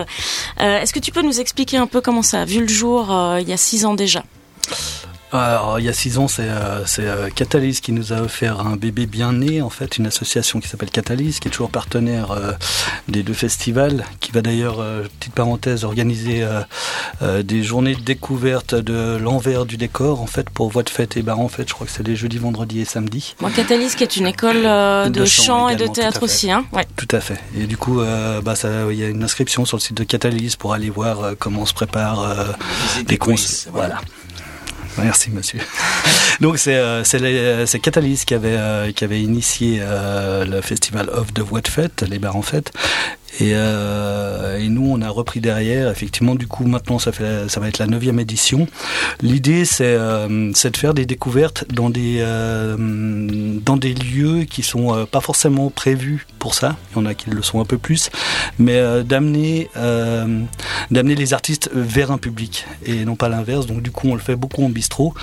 Est-ce 0.59 0.93
que 0.93 1.01
tu 1.01 1.11
peux 1.11 1.23
nous 1.23 1.41
expliquer 1.41 1.79
un 1.79 1.89
peu 1.89 2.01
comment 2.01 2.23
ça 2.23 2.43
a 2.43 2.45
vu 2.45 2.61
le 2.61 2.69
jour 2.69 3.13
il 3.41 3.49
y 3.49 3.53
a 3.53 3.57
six 3.57 3.85
ans 3.85 3.95
déjà? 3.95 4.23
Alors, 5.39 5.81
il 5.81 5.85
y 5.85 5.89
a 5.89 5.93
six 5.93 6.19
ans, 6.19 6.29
c'est 6.29 6.49
euh, 6.49 6.85
euh, 7.01 7.29
Catalyse 7.29 7.81
qui 7.81 7.91
nous 7.91 8.13
a 8.13 8.21
offert 8.21 8.61
un 8.61 8.77
bébé 8.77 9.07
bien 9.07 9.33
né, 9.33 9.63
en 9.63 9.71
fait, 9.71 9.99
une 9.99 10.07
association 10.07 10.61
qui 10.61 10.69
s'appelle 10.69 10.91
Catalyse, 10.91 11.41
qui 11.41 11.49
est 11.49 11.51
toujours 11.51 11.71
partenaire 11.71 12.31
euh, 12.31 12.53
des 13.09 13.25
deux 13.25 13.35
festivals, 13.35 14.05
qui 14.21 14.31
va 14.31 14.43
d'ailleurs, 14.43 14.77
petite 15.19 15.35
parenthèse, 15.35 15.85
organiser 15.85 16.47
des 17.21 17.63
journées 17.63 17.95
de 17.95 18.01
découverte 18.01 18.75
de 18.75 19.17
l'envers 19.17 19.67
du 19.67 19.77
décor, 19.77 20.23
en 20.23 20.27
fait, 20.27 20.49
pour 20.51 20.71
voix 20.71 20.83
de 20.83 20.91
fête 20.91 21.17
et 21.17 21.23
bar 21.23 21.41
en 21.41 21.49
fait. 21.49 21.69
Je 21.69 21.75
crois 21.75 21.87
que 21.87 21.93
c'est 21.93 22.07
les 22.07 22.17
jeudis, 22.17 22.39
vendredis 22.39 22.81
et 22.81 22.85
samedis. 22.85 23.35
Moi, 23.41 23.51
Catalyse, 23.51 23.95
qui 23.95 24.05
est 24.05 24.17
une 24.17 24.27
école 24.27 24.63
de, 25.11 25.25
chant, 25.25 25.69
et 25.69 25.77
de 25.77 25.87
théâtre 25.87 26.23
aussi, 26.23 26.51
hein 26.51 26.65
ouais. 26.73 26.87
Tout 26.97 27.09
à 27.11 27.21
fait. 27.21 27.41
Et 27.59 27.67
du 27.67 27.77
coup, 27.77 28.01
bah, 28.43 28.55
il 28.91 28.99
y 28.99 29.05
a 29.05 29.09
une 29.09 29.25
inscription 29.25 29.65
sur 29.65 29.77
le 29.77 29.83
site 29.83 29.97
de 29.97 30.05
Catalyse 30.05 30.57
pour 30.57 30.75
aller 30.75 30.91
voir 30.91 31.35
comment 31.39 31.63
on 31.63 31.67
se 31.67 31.75
prépare 31.75 32.55
des 33.07 33.17
concerts. 33.19 33.73
Voilà. 33.73 34.01
Merci 34.99 35.31
monsieur. 35.31 35.61
Donc 36.41 36.59
c'est 36.59 36.77
euh, 36.77 37.05
c'est 37.05 37.81
Catalyse 37.81 38.25
qui 38.25 38.35
avait 38.35 38.57
euh, 38.57 38.93
qui 38.93 39.05
avait 39.05 39.21
initié 39.21 39.79
euh, 39.81 40.45
le 40.45 40.61
festival 40.61 41.09
of 41.11 41.33
de 41.33 41.43
voix 41.43 41.61
de 41.61 41.69
fête, 41.69 42.03
les 42.09 42.19
bars 42.19 42.37
en 42.37 42.43
fête, 42.43 42.73
et, 43.41 43.53
euh, 43.55 44.59
et, 44.59 44.69
nous, 44.69 44.89
on 44.89 45.01
a 45.03 45.11
repris 45.11 45.41
derrière. 45.41 45.91
Effectivement, 45.91 46.35
du 46.35 46.47
coup, 46.47 46.67
maintenant, 46.67 46.99
ça, 46.99 47.13
fait, 47.13 47.49
ça 47.49 47.61
va 47.61 47.69
être 47.69 47.79
la 47.79 47.87
neuvième 47.87 48.21
édition. 48.21 48.67
L'idée, 49.21 49.65
c'est 49.65 49.85
euh, 49.99 50.53
de 50.53 50.77
faire 50.77 50.95
des 50.95 51.07
découvertes 51.07 51.65
dans 51.73 51.91
des, 51.91 52.19
euh, 52.21 52.77
dans 52.79 53.77
des 53.77 53.95
lieux 53.95 54.45
qui 54.45 54.63
sont 54.63 54.95
euh, 54.95 55.05
pas 55.05 55.21
forcément 55.21 55.71
prévus 55.71 56.27
pour 56.39 56.55
ça. 56.55 56.77
Il 56.93 56.99
y 56.99 57.03
en 57.03 57.07
a 57.07 57.15
qui 57.15 57.31
le 57.31 57.43
sont 57.43 57.61
un 57.61 57.65
peu 57.65 57.79
plus, 57.79 58.11
mais 58.59 58.77
euh, 58.77 59.03
d'amener 59.03 59.69
d'amener 60.91 61.15
les 61.15 61.35
artistes 61.35 61.71
vers 61.73 62.11
un 62.11 62.19
public 62.19 62.67
et 62.85 63.05
non 63.05 63.17
pas 63.17 63.29
l'inverse. 63.29 63.67
Donc, 63.67 63.83
du 63.83 63.91
coup, 63.91 64.09
on 64.09 64.15
le 64.15 64.21
fait 64.21 64.37
beaucoup 64.37 64.65
en 64.65 64.69
bistrot, 64.69 65.15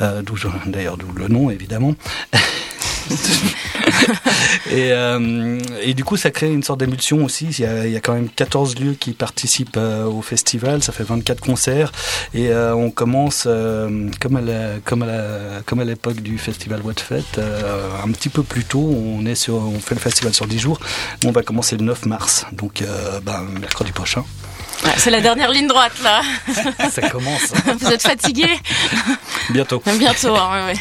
d'ailleurs 0.00 0.96
d'où 0.96 1.06
le 1.14 1.28
nom, 1.28 1.50
évidemment. 1.50 1.94
et, 4.70 4.92
euh, 4.92 5.58
et, 5.82 5.94
du 5.94 6.04
coup, 6.04 6.16
ça 6.16 6.30
crée 6.30 6.52
une 6.52 6.62
sorte 6.62 6.80
d'émulsion 6.80 7.24
aussi. 7.24 7.46
Il 7.46 7.60
y, 7.60 7.64
a, 7.64 7.86
il 7.86 7.92
y, 7.92 7.96
a, 7.96 8.00
quand 8.00 8.14
même 8.14 8.28
14 8.28 8.78
lieux 8.78 8.94
qui 8.94 9.12
participent 9.12 9.76
euh, 9.76 10.04
au 10.04 10.22
festival. 10.22 10.82
Ça 10.82 10.92
fait 10.92 11.04
24 11.04 11.40
concerts. 11.40 11.92
Et 12.34 12.48
euh, 12.48 12.74
on 12.74 12.90
commence, 12.90 13.44
comme 14.20 14.36
à 14.36 14.40
la, 14.40 14.78
comme 14.84 15.02
à 15.02 15.06
la, 15.06 15.60
comme 15.64 15.80
à 15.80 15.84
l'époque 15.84 16.20
du 16.20 16.38
festival 16.38 16.80
What 16.82 16.94
Fête, 16.96 17.38
un 17.38 18.10
petit 18.12 18.28
peu 18.28 18.42
plus 18.42 18.64
tôt. 18.64 18.80
On, 18.80 19.24
est 19.26 19.34
sur, 19.34 19.54
on 19.54 19.78
fait 19.80 19.94
le 19.94 20.00
festival 20.00 20.34
sur 20.34 20.46
10 20.46 20.58
jours. 20.58 20.80
On 21.24 21.32
va 21.32 21.42
commencer 21.42 21.76
le 21.76 21.84
9 21.84 22.06
mars, 22.06 22.46
donc 22.52 22.82
ben, 23.24 23.46
mercredi 23.60 23.92
prochain. 23.92 24.24
c'est 24.96 25.10
la 25.10 25.20
dernière 25.20 25.50
ligne 25.50 25.66
droite 25.68 25.92
là. 26.02 26.22
ça 26.90 27.08
commence. 27.08 27.52
Vous 27.80 27.92
êtes 27.92 28.02
fatigué 28.02 28.46
Bientôt. 29.50 29.82
Bientôt, 29.98 30.34
hein, 30.36 30.66
ouais, 30.66 30.72
ouais. 30.72 30.80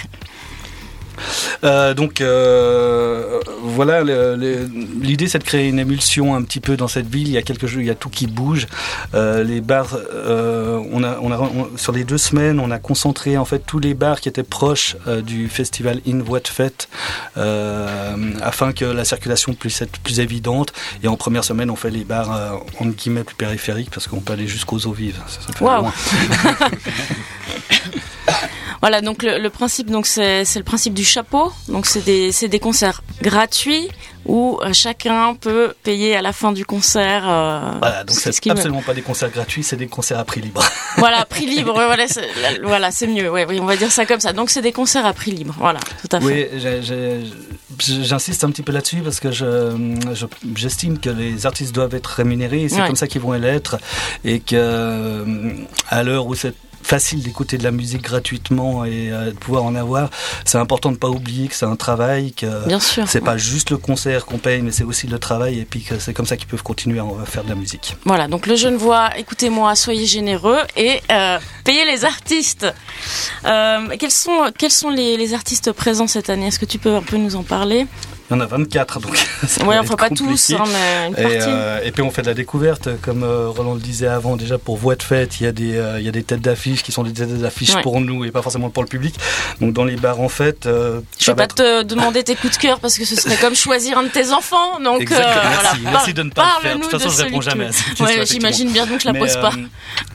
Euh, 1.63 1.93
donc 1.93 2.21
euh, 2.21 3.39
voilà, 3.61 4.03
l'idée 4.03 5.27
c'est 5.27 5.39
de 5.39 5.43
créer 5.43 5.67
une 5.67 5.79
émulsion 5.79 6.35
un 6.35 6.43
petit 6.43 6.59
peu 6.59 6.77
dans 6.77 6.87
cette 6.87 7.07
ville. 7.07 7.27
Il 7.27 7.33
y 7.33 7.37
a 7.37 7.41
quelques 7.41 7.67
jeux, 7.67 7.81
il 7.81 7.87
y 7.87 7.91
a 7.91 7.95
tout 7.95 8.09
qui 8.09 8.27
bouge. 8.27 8.67
Euh, 9.13 9.43
les 9.43 9.61
bars, 9.61 9.97
on 10.91 11.03
a, 11.03 11.17
on 11.21 11.31
a 11.31 11.67
sur 11.77 11.91
les 11.91 12.03
deux 12.03 12.17
semaines, 12.17 12.59
on 12.59 12.71
a 12.71 12.79
concentré 12.79 13.37
en 13.37 13.45
fait 13.45 13.59
tous 13.59 13.79
les 13.79 13.93
bars 13.93 14.19
qui 14.19 14.29
étaient 14.29 14.43
proches 14.43 14.95
du 15.25 15.49
festival 15.49 16.01
In 16.07 16.19
Voie 16.19 16.39
de 16.39 16.47
Fête, 16.47 16.89
afin 17.35 18.73
que 18.73 18.85
la 18.85 19.05
circulation 19.05 19.53
puisse 19.53 19.81
être 19.81 19.99
plus 19.99 20.19
évidente. 20.19 20.73
Et 21.03 21.07
en 21.07 21.15
première 21.15 21.43
semaine, 21.43 21.69
on 21.69 21.75
fait 21.75 21.91
les 21.91 22.03
bars 22.03 22.61
en 22.79 22.85
guillemets 22.85 23.23
plus 23.23 23.35
périphériques 23.35 23.91
parce 23.91 24.07
qu'on 24.07 24.19
peut 24.19 24.33
aller 24.33 24.47
jusqu'aux 24.47 24.85
eaux 24.85 24.93
vives. 24.93 25.19
Ça, 25.27 25.53
ça 25.53 25.63
wow. 25.63 25.87
Voilà, 28.81 29.01
donc 29.01 29.23
le, 29.23 29.47
principe, 29.49 29.89
donc 29.89 30.05
c'est 30.05 30.43
le 30.55 30.63
principe 30.63 30.93
du 30.93 31.03
chapeau. 31.05 31.51
Donc 31.67 31.85
c'est 31.85 32.03
des, 32.03 32.31
des 32.31 32.59
concerts 32.59 33.03
gratuits 33.21 33.89
où 34.27 34.59
euh, 34.61 34.73
chacun 34.73 35.35
peut 35.35 35.73
payer 35.83 36.15
à 36.15 36.21
la 36.21 36.33
fin 36.33 36.51
du 36.51 36.65
concert. 36.65 37.23
Euh, 37.27 37.71
voilà, 37.79 38.03
donc 38.03 38.15
c'est 38.15 38.49
absolument 38.49 38.81
pas 38.81 38.93
des 38.93 39.01
concerts 39.01 39.29
gratuits, 39.31 39.63
c'est 39.63 39.77
des 39.77 39.87
concerts 39.87 40.19
à 40.19 40.25
prix 40.25 40.41
libre. 40.41 40.63
voilà, 40.97 41.25
prix 41.25 41.45
libre, 41.45 41.73
voilà, 41.85 42.07
c'est, 42.07 42.27
voilà, 42.61 42.91
c'est 42.91 43.07
mieux. 43.07 43.31
Ouais, 43.31 43.45
oui, 43.47 43.59
on 43.61 43.65
va 43.65 43.77
dire 43.77 43.91
ça 43.91 44.05
comme 44.05 44.19
ça. 44.19 44.33
Donc 44.33 44.49
c'est 44.49 44.61
des 44.61 44.73
concerts 44.73 45.05
à 45.05 45.13
prix 45.13 45.31
libre, 45.31 45.55
voilà, 45.57 45.79
tout 46.01 46.15
à 46.15 46.19
fait. 46.19 46.51
Oui, 46.53 47.31
j'insiste 47.79 48.43
un 48.43 48.51
petit 48.51 48.63
peu 48.63 48.73
là-dessus 48.73 48.97
parce 48.97 49.19
que 49.19 49.31
je, 49.31 49.97
j'estime 50.55 50.99
que 50.99 51.09
les 51.09 51.45
artistes 51.45 51.73
doivent 51.73 51.95
être 51.95 52.07
rémunérés 52.07 52.63
et 52.63 52.69
c'est 52.69 52.85
comme 52.85 52.95
ça 52.95 53.07
qu'ils 53.07 53.21
vont 53.21 53.31
l'être 53.33 53.77
et 54.25 54.39
que 54.39 54.55
euh, 54.55 55.53
à 55.89 56.03
l'heure 56.03 56.27
où 56.27 56.35
cette 56.35 56.55
facile 56.81 57.21
d'écouter 57.21 57.57
de 57.57 57.63
la 57.63 57.71
musique 57.71 58.01
gratuitement 58.01 58.85
et 58.85 59.11
euh, 59.11 59.31
de 59.31 59.37
pouvoir 59.37 59.63
en 59.63 59.75
avoir. 59.75 60.09
C'est 60.45 60.57
important 60.57 60.89
de 60.89 60.95
ne 60.95 60.99
pas 60.99 61.09
oublier 61.09 61.47
que 61.47 61.55
c'est 61.55 61.65
un 61.65 61.75
travail, 61.75 62.33
que 62.33 62.47
c'est 63.07 63.21
pas 63.21 63.37
juste 63.37 63.71
le 63.71 63.77
concert 63.77 64.25
qu'on 64.25 64.37
paye, 64.37 64.61
mais 64.61 64.71
c'est 64.71 64.83
aussi 64.83 65.07
le 65.07 65.19
travail 65.19 65.59
et 65.59 65.65
puis 65.65 65.81
que 65.81 65.99
c'est 65.99 66.13
comme 66.13 66.25
ça 66.25 66.37
qu'ils 66.37 66.47
peuvent 66.47 66.63
continuer 66.63 66.99
à 66.99 67.25
faire 67.25 67.43
de 67.43 67.49
la 67.49 67.55
musique. 67.55 67.95
Voilà, 68.05 68.27
donc 68.27 68.47
le 68.47 68.55
jeune 68.55 68.77
voix, 68.77 69.09
écoutez-moi, 69.17 69.75
soyez 69.75 70.05
généreux 70.05 70.59
et 70.75 71.01
euh, 71.11 71.39
payez 71.63 71.85
les 71.85 72.05
artistes. 72.05 72.67
Euh, 73.45 73.87
quels 73.99 74.11
sont, 74.11 74.51
quels 74.57 74.71
sont 74.71 74.89
les, 74.89 75.17
les 75.17 75.33
artistes 75.33 75.71
présents 75.71 76.07
cette 76.07 76.29
année? 76.29 76.47
Est-ce 76.47 76.59
que 76.59 76.65
tu 76.65 76.79
peux 76.79 76.95
un 76.95 77.01
peu 77.01 77.17
nous 77.17 77.35
en 77.35 77.43
parler? 77.43 77.87
Il 78.29 78.33
y 78.33 78.35
en 78.37 78.41
a 78.41 78.45
24, 78.45 78.99
donc 78.99 79.15
ça 79.47 79.63
ouais, 79.65 79.77
enfin 79.79 79.95
pas 79.95 80.09
tous, 80.09 80.51
hein, 80.51 80.63
mais 80.67 81.07
une 81.07 81.15
partie. 81.15 81.37
Et, 81.37 81.41
euh, 81.41 81.79
et, 81.83 81.91
puis 81.91 82.01
on 82.01 82.11
fait 82.11 82.23
de 82.23 82.27
la 82.27 82.33
découverte, 82.33 82.89
comme 83.01 83.23
euh, 83.23 83.47
Roland 83.47 83.73
le 83.75 83.79
disait 83.79 84.07
avant, 84.07 84.35
déjà 84.35 84.57
pour 84.57 84.75
Voix 84.75 84.95
de 84.95 85.03
Fête, 85.03 85.39
il 85.39 85.45
y 85.45 85.47
a 85.47 85.53
des, 85.53 85.77
euh, 85.77 85.99
il 85.99 86.05
y 86.05 86.09
a 86.09 86.11
des 86.11 86.23
têtes 86.23 86.41
d'affiches 86.41 86.83
qui 86.83 86.91
sont 86.91 87.03
des 87.03 87.13
têtes 87.13 87.39
d'affiches 87.39 87.81
pour 87.83 88.01
nous 88.01 88.25
et 88.25 88.31
pas 88.31 88.41
forcément 88.41 88.69
pour 88.69 88.83
le 88.83 88.89
public. 88.89 89.15
Donc 89.61 89.73
dans 89.73 89.85
les 89.85 89.95
bars 89.95 90.19
en 90.19 90.27
fait... 90.27 90.65
Euh, 90.65 90.99
Je 91.17 91.31
vais 91.31 91.35
pas 91.35 91.47
te 91.47 91.83
demander 91.83 92.23
tes 92.23 92.35
coups 92.35 92.57
de 92.57 92.61
cœur 92.61 92.81
parce 92.81 92.97
que 92.97 93.05
ce 93.05 93.15
serait 93.15 93.37
comme 93.37 93.55
choisir 93.55 93.97
un 93.97 94.03
de 94.03 94.09
tes 94.09 94.31
enfants. 94.33 94.79
Donc 94.83 95.07
voilà, 95.07 95.43
merci, 95.49 95.81
merci 95.83 96.13
de 96.13 96.23
ne 96.23 96.29
pas 96.29 96.57
le 96.57 96.67
faire. 96.67 96.77
De 96.77 96.81
toute 96.81 96.91
façon, 96.91 97.09
je 97.09 97.23
réponds 97.23 97.41
jamais 97.41 97.67
à 97.67 97.71
cette 97.71 97.99
Ouais, 97.99 98.25
j'imagine 98.25 98.71
bien, 98.71 98.85
donc 98.85 98.99
je 98.99 99.07
la 99.07 99.13
pose 99.13 99.35
pas. 99.35 99.53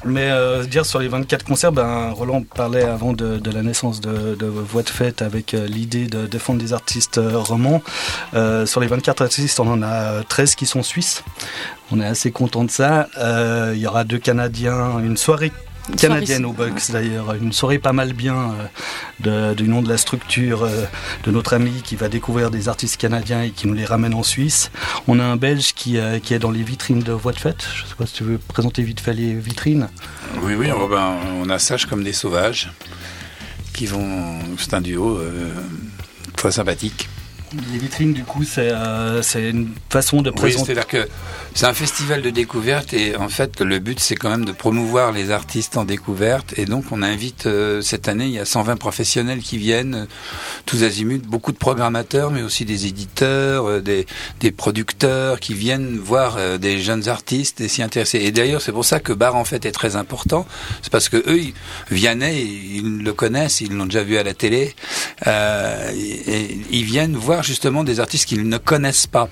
Mais 0.05 0.31
dire 0.67 0.85
sur 0.85 0.99
les 0.99 1.09
24 1.09 1.45
concerts, 1.45 1.73
ben, 1.73 2.11
Roland 2.11 2.43
parlait 2.43 2.83
avant 2.83 3.15
de, 3.15 3.39
de 3.39 3.51
la 3.51 3.63
naissance 3.63 4.03
de, 4.03 4.35
de 4.35 4.47
Voix 4.47 4.83
de 4.83 4.91
Fête 4.91 5.23
avec 5.23 5.53
l'idée 5.53 6.07
de 6.07 6.27
défendre 6.27 6.61
des 6.61 6.75
artistes 6.75 7.19
romans. 7.23 7.83
Sur 8.67 8.81
les 8.81 8.87
24 8.87 9.23
artistes, 9.23 9.61
on 9.61 9.69
en 9.69 9.83
a 9.83 10.23
13 10.25 10.55
qui 10.55 10.67
sont 10.67 10.83
suisses. 10.83 11.23
On 11.93 12.01
est 12.01 12.07
assez 12.07 12.31
content 12.31 12.65
de 12.65 12.71
ça. 12.71 13.09
Euh, 13.19 13.73
il 13.75 13.81
y 13.81 13.87
aura 13.87 14.05
deux 14.05 14.19
Canadiens, 14.19 14.99
une 15.01 15.19
soirée 15.19 15.53
canadienne 15.99 16.47
au 16.47 16.53
Bucks 16.53 16.91
d'ailleurs, 16.91 17.35
une 17.35 17.53
soirée 17.53 17.81
pas 17.81 17.93
mal 17.93 18.13
bien 18.13 18.55
euh, 19.27 19.53
du 19.53 19.69
nom 19.69 19.83
de 19.83 19.89
la 19.89 19.99
structure 19.99 20.63
euh, 20.63 20.85
de 21.25 21.31
notre 21.33 21.55
ami 21.55 21.83
qui 21.83 21.97
va 21.97 22.09
découvrir 22.09 22.53
des 22.53 22.69
artistes 22.69 22.99
canadiens 22.99 23.43
et 23.43 23.51
qui 23.51 23.67
nous 23.67 23.75
les 23.75 23.85
ramène 23.85 24.15
en 24.15 24.23
Suisse. 24.23 24.71
On 25.07 25.19
a 25.19 25.25
un 25.25 25.37
Belge 25.37 25.75
qui, 25.75 25.99
qui 26.23 26.35
est 26.35 26.39
dans 26.39 26.51
les 26.51 26.63
vitrines 26.63 27.03
de 27.03 27.13
Voix 27.13 27.33
de 27.33 27.41
Fête. 27.41 27.67
Je 27.75 27.83
ne 27.83 27.89
sais 27.89 27.95
pas 27.97 28.07
si 28.07 28.15
tu 28.15 28.25
veux 28.25 28.39
présenter 28.39 28.83
vite 28.83 29.01
fait 29.01 29.13
les 29.13 29.35
vitrines. 29.35 29.89
Oui, 30.43 30.55
oui, 30.55 30.71
on, 30.73 30.89
ben, 30.89 31.17
on 31.43 31.51
a 31.51 31.59
Sage 31.59 31.87
comme 31.87 32.05
des 32.05 32.15
sauvages 32.15 32.73
qui 33.75 33.85
vont. 33.87 34.39
C'est 34.57 34.73
un 34.73 34.81
duo 34.81 35.21
très 36.37 36.53
sympathique. 36.53 37.09
Les 37.73 37.79
vitrines, 37.79 38.13
du 38.13 38.25
coup, 38.25 38.45
c'est 38.45 38.71
euh, 38.73 39.23
une 39.35 39.69
façon 39.91 40.23
de 40.23 40.31
présenter. 40.31 40.61
Oui, 40.61 40.67
c'est-à-dire 40.67 40.87
que 40.87 41.09
c'est 41.55 41.67
un 41.67 41.75
festival 41.75 42.23
de 42.23 42.31
découverte 42.31 42.95
et 42.95 43.15
en 43.17 43.29
fait, 43.29 43.61
le 43.61 43.79
but, 43.79 44.01
c'est 44.01 44.17
quand 44.17 44.31
même 44.31 44.47
de 44.47 44.53
promouvoir 44.53 45.13
les 45.13 45.31
artistes 45.31 45.77
en 45.77 45.85
découverte. 45.85 46.55
Et 46.57 46.65
donc, 46.65 46.87
on 46.93 47.03
invite 47.03 47.47
euh, 47.47 47.83
cette 47.83 48.09
année, 48.09 48.25
il 48.25 48.33
y 48.33 48.39
a 48.39 48.47
120 48.47 48.77
professionnels 48.77 49.41
qui 49.41 49.59
viennent, 49.59 50.07
tous 50.65 50.83
azimuts, 50.83 51.19
beaucoup 51.19 51.53
de 51.53 51.59
programmateurs, 51.59 52.31
mais 52.31 52.43
aussi 52.43 52.65
des 52.65 52.87
éditeurs, 52.87 53.67
euh, 53.69 53.81
des, 53.81 54.07
des, 54.41 54.51
producteurs 54.51 55.41
qui 55.41 55.53
viennent 55.53 55.99
voir 55.99 56.37
euh, 56.39 56.57
des 56.57 56.79
jeunes 56.81 57.09
artistes 57.09 57.61
et 57.61 57.69
s'y 57.69 57.83
intéresser. 57.83 58.19
Et 58.21 58.33
d'ailleurs, 58.33 58.63
c'est 58.63 58.73
pour 58.73 58.87
ça 58.87 58.99
que 58.99 59.13
Bar 59.13 59.37
en 59.37 59.45
fait 59.45 59.67
est 59.67 59.73
très 59.73 59.97
important. 59.97 60.47
C'est 60.81 60.91
parce 60.91 61.11
que 61.11 61.19
eux, 61.19 61.39
ils, 61.39 61.55
Vianney, 61.91 62.43
ils 62.77 63.03
le 63.03 63.13
connaissent, 63.13 63.61
ils 63.61 63.73
l'ont 63.73 63.87
déjà 63.87 64.03
vu 64.03 64.17
à 64.17 64.23
la 64.23 64.33
télé. 64.33 64.75
et 65.27 66.59
ils 66.71 66.85
viennent 66.85 67.17
voir 67.17 67.42
justement 67.43 67.85
des 67.85 68.01
artistes 68.01 68.27
qu'ils 68.27 68.49
ne 68.49 68.59
connaissent 68.59 69.07
pas. 69.07 69.29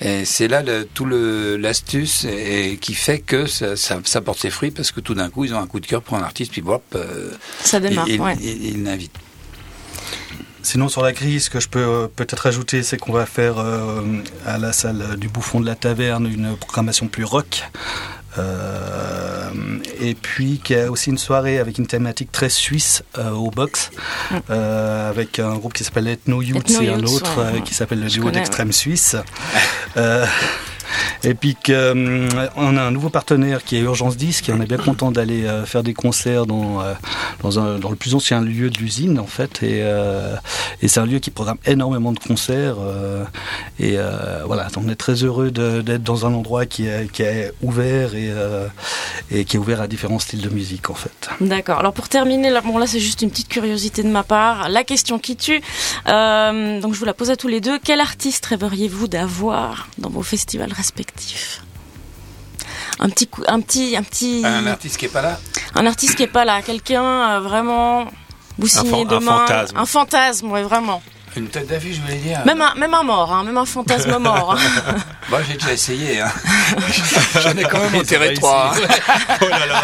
Et 0.00 0.24
c'est 0.24 0.48
là 0.48 0.62
le, 0.62 0.84
tout 0.84 1.06
l'astuce 1.06 2.24
et, 2.24 2.78
qui 2.80 2.94
fait 2.94 3.20
que 3.20 3.46
ça, 3.46 3.76
ça, 3.76 4.20
porte 4.20 4.38
ses 4.38 4.50
fruits 4.50 4.70
parce 4.70 4.92
que 4.92 5.00
tout 5.00 5.14
d'un 5.14 5.30
coup 5.30 5.44
ils 5.44 5.54
ont 5.54 5.58
un 5.58 5.66
coup 5.66 5.80
de 5.80 5.86
cœur 5.86 6.02
pour 6.02 6.16
un 6.16 6.22
artiste 6.22 6.52
puis 6.52 6.62
hop, 6.66 6.82
euh, 6.94 7.30
ça 7.62 7.80
démarre. 7.80 8.08
Ils 8.08 8.20
ouais. 8.20 8.36
l'invitent. 8.76 9.18
Sinon, 10.62 10.88
sur 10.88 11.02
la 11.02 11.12
grille, 11.12 11.40
ce 11.40 11.50
que 11.50 11.60
je 11.60 11.68
peux 11.68 11.78
euh, 11.78 12.08
peut-être 12.14 12.46
ajouter, 12.46 12.82
c'est 12.82 12.98
qu'on 12.98 13.12
va 13.12 13.26
faire 13.26 13.58
euh, 13.58 14.02
à 14.44 14.58
la 14.58 14.72
salle 14.72 15.16
du 15.16 15.28
Bouffon 15.28 15.60
de 15.60 15.66
la 15.66 15.74
Taverne 15.74 16.26
une 16.26 16.56
programmation 16.56 17.08
plus 17.08 17.24
rock. 17.24 17.62
Euh, 18.38 19.50
et 20.00 20.14
puis 20.14 20.60
qu'il 20.62 20.76
y 20.76 20.80
a 20.80 20.90
aussi 20.90 21.10
une 21.10 21.18
soirée 21.18 21.58
avec 21.58 21.78
une 21.78 21.86
thématique 21.86 22.30
très 22.30 22.48
suisse 22.48 23.02
euh, 23.18 23.30
au 23.30 23.50
box, 23.50 23.90
mm. 24.30 24.36
euh, 24.50 25.10
avec 25.10 25.38
un 25.38 25.56
groupe 25.56 25.72
qui 25.72 25.84
s'appelle 25.84 26.08
Ethno 26.08 26.42
Youth 26.42 26.70
et 26.80 26.88
un 26.88 27.02
autre 27.02 27.62
qui 27.64 27.74
s'appelle 27.74 28.00
le 28.00 28.08
duo 28.08 28.30
d'extrême 28.30 28.72
suisse. 28.72 29.16
Et 31.24 31.34
puis 31.34 31.54
qu'on 31.54 32.28
on 32.56 32.76
a 32.76 32.82
un 32.82 32.90
nouveau 32.90 33.10
partenaire 33.10 33.64
qui 33.64 33.76
est 33.76 33.80
Urgence 33.80 34.16
Disque 34.16 34.48
et 34.48 34.52
on 34.52 34.60
est 34.60 34.66
bien 34.66 34.78
content 34.78 35.10
d'aller 35.10 35.46
faire 35.66 35.82
des 35.82 35.94
concerts 35.94 36.46
dans, 36.46 36.80
un, 37.58 37.78
dans 37.78 37.90
le 37.90 37.96
plus 37.96 38.14
ancien 38.14 38.40
lieu 38.40 38.70
de 38.70 38.78
l'usine 38.78 39.18
en 39.18 39.26
fait. 39.26 39.62
Et, 39.62 39.82
c'est 40.86 41.00
un 41.00 41.06
lieu 41.06 41.18
qui 41.18 41.30
programme 41.30 41.58
énormément 41.66 42.12
de 42.12 42.18
concerts. 42.18 42.76
et 43.78 43.96
voilà, 44.46 44.68
on 44.76 44.88
est 44.88 44.96
très 44.96 45.24
heureux 45.24 45.50
d'être 45.50 46.02
dans 46.02 46.26
un 46.26 46.34
endroit 46.34 46.66
qui 46.66 46.86
est, 46.86 47.52
ouvert 47.62 48.14
et, 48.14 49.44
qui 49.44 49.56
est 49.56 49.58
ouvert 49.58 49.80
à 49.80 49.86
différents 49.86 50.18
styles 50.18 50.42
de 50.42 50.50
musique 50.50 50.90
en 50.90 50.94
fait. 50.94 51.28
D'accord. 51.40 51.78
Alors 51.78 51.92
pour 51.92 52.08
terminer, 52.08 52.50
là, 52.50 52.60
bon 52.60 52.78
là 52.78 52.86
c'est 52.86 53.00
juste 53.00 53.22
une 53.22 53.30
petite 53.30 53.48
curiosité 53.48 54.02
de 54.02 54.08
ma 54.08 54.22
part. 54.22 54.68
La 54.68 54.84
question 54.84 55.18
qui 55.18 55.36
tue. 55.36 55.60
Euh, 56.06 56.80
donc 56.80 56.94
je 56.94 56.98
vous 56.98 57.04
la 57.04 57.14
pose 57.14 57.30
à 57.30 57.36
tous 57.36 57.48
les 57.48 57.60
deux. 57.60 57.78
Quel 57.78 58.00
artiste 58.00 58.46
rêveriez-vous 58.46 59.08
d'avoir 59.08 59.88
dans 59.98 60.10
vos 60.10 60.22
festivals 60.22 60.72
un 63.00 63.08
petit 63.10 63.26
coup, 63.26 63.42
un 63.46 63.60
petit, 63.60 63.96
un 63.96 64.02
petit. 64.02 64.42
Un 64.44 64.66
artiste 64.66 64.96
qui 64.96 65.06
est 65.06 65.12
pas 65.12 65.22
là. 65.22 65.38
Un 65.74 65.86
artiste 65.86 66.16
qui 66.16 66.22
est 66.24 66.26
pas 66.26 66.44
là. 66.44 66.62
Quelqu'un 66.62 67.02
euh, 67.02 67.40
vraiment. 67.40 68.06
Vous 68.58 68.66
signez 68.66 69.04
demain. 69.04 69.32
Un 69.32 69.46
fantasme. 69.46 69.76
Un 69.76 69.86
fantasme, 69.86 70.50
ouais, 70.50 70.62
vraiment. 70.62 71.02
Une 71.36 71.48
tête 71.48 71.68
d'affiche, 71.68 71.96
je 71.96 72.00
voulais 72.00 72.16
dire. 72.16 72.44
Même 72.44 72.60
un, 72.60 72.74
même 72.74 72.94
un 72.94 73.02
mort, 73.04 73.32
hein, 73.32 73.44
même 73.44 73.56
un 73.56 73.64
fantasme 73.64 74.18
mort. 74.20 74.56
Hein. 74.56 74.94
Moi, 75.30 75.40
j'ai 75.46 75.54
déjà 75.54 75.72
essayé. 75.72 76.20
Hein. 76.20 76.32
J'en 77.40 77.56
ai 77.56 77.62
quand 77.64 77.78
même 77.78 77.94
enterré 78.00 78.34
trois. 78.34 78.72
Hein. 78.74 78.80
oh 79.42 79.48
là 79.48 79.66
là, 79.66 79.82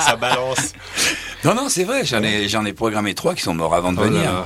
ça 0.00 0.16
balance. 0.16 0.72
Non, 1.44 1.54
non, 1.54 1.68
c'est 1.68 1.84
vrai. 1.84 2.04
J'en 2.04 2.22
ai, 2.22 2.48
j'en 2.48 2.64
ai 2.64 2.72
programmé 2.72 3.14
trois 3.14 3.34
qui 3.34 3.42
sont 3.42 3.54
morts 3.54 3.74
avant 3.74 3.92
de 3.92 4.00
oh 4.00 4.04
venir. 4.04 4.44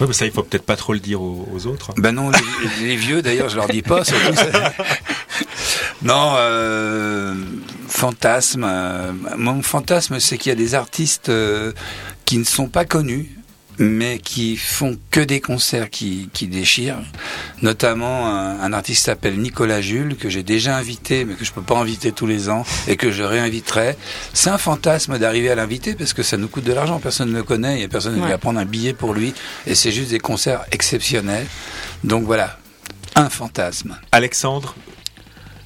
Oui, 0.00 0.06
mais 0.06 0.12
ça, 0.12 0.26
il 0.26 0.32
faut 0.32 0.42
peut-être 0.42 0.64
pas 0.64 0.76
trop 0.76 0.92
le 0.92 1.00
dire 1.00 1.20
aux, 1.20 1.66
autres. 1.66 1.92
Ben 1.96 2.12
non, 2.12 2.30
les, 2.80 2.96
vieux, 2.96 3.22
d'ailleurs, 3.22 3.48
je 3.48 3.56
leur 3.56 3.68
dis 3.68 3.82
pas. 3.82 4.04
Surtout 4.04 4.32
non, 6.02 6.34
euh, 6.36 7.34
fantasme. 7.88 8.64
Euh, 8.66 9.12
mon 9.36 9.62
fantasme, 9.62 10.20
c'est 10.20 10.38
qu'il 10.38 10.50
y 10.50 10.52
a 10.52 10.56
des 10.56 10.74
artistes 10.74 11.30
euh, 11.30 11.72
qui 12.24 12.38
ne 12.38 12.44
sont 12.44 12.68
pas 12.68 12.84
connus 12.84 13.37
mais 13.78 14.18
qui 14.18 14.56
font 14.56 14.98
que 15.10 15.20
des 15.20 15.40
concerts 15.40 15.90
qui, 15.90 16.28
qui 16.32 16.46
déchirent. 16.46 16.98
Notamment 17.62 18.26
un, 18.26 18.60
un 18.60 18.72
artiste 18.72 19.04
s'appelle 19.04 19.38
Nicolas 19.38 19.80
Jules 19.80 20.16
que 20.16 20.28
j'ai 20.28 20.42
déjà 20.42 20.76
invité, 20.76 21.24
mais 21.24 21.34
que 21.34 21.44
je 21.44 21.52
peux 21.52 21.62
pas 21.62 21.78
inviter 21.78 22.12
tous 22.12 22.26
les 22.26 22.48
ans 22.48 22.64
et 22.86 22.96
que 22.96 23.10
je 23.10 23.22
réinviterai. 23.22 23.96
C'est 24.32 24.50
un 24.50 24.58
fantasme 24.58 25.18
d'arriver 25.18 25.50
à 25.50 25.54
l'inviter 25.54 25.94
parce 25.94 26.12
que 26.12 26.22
ça 26.22 26.36
nous 26.36 26.48
coûte 26.48 26.64
de 26.64 26.72
l'argent. 26.72 26.98
Personne 26.98 27.30
ne 27.30 27.36
le 27.36 27.44
connaît 27.44 27.80
et 27.80 27.88
personne 27.88 28.16
ne 28.16 28.22
ouais. 28.22 28.38
prendre 28.38 28.58
un 28.58 28.64
billet 28.64 28.92
pour 28.92 29.14
lui. 29.14 29.32
Et 29.66 29.74
c'est 29.74 29.92
juste 29.92 30.10
des 30.10 30.20
concerts 30.20 30.64
exceptionnels. 30.72 31.46
Donc 32.04 32.24
voilà, 32.24 32.58
un 33.14 33.30
fantasme. 33.30 33.96
Alexandre, 34.12 34.74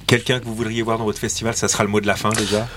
quelqu'un 0.07 0.39
que 0.39 0.45
vous 0.45 0.55
voudriez 0.55 0.81
voir 0.81 0.97
dans 0.97 1.05
votre 1.05 1.19
festival, 1.19 1.55
ça 1.55 1.67
sera 1.67 1.83
le 1.83 1.89
mot 1.89 2.01
de 2.01 2.07
la 2.07 2.15
fin 2.15 2.29
déjà? 2.29 2.67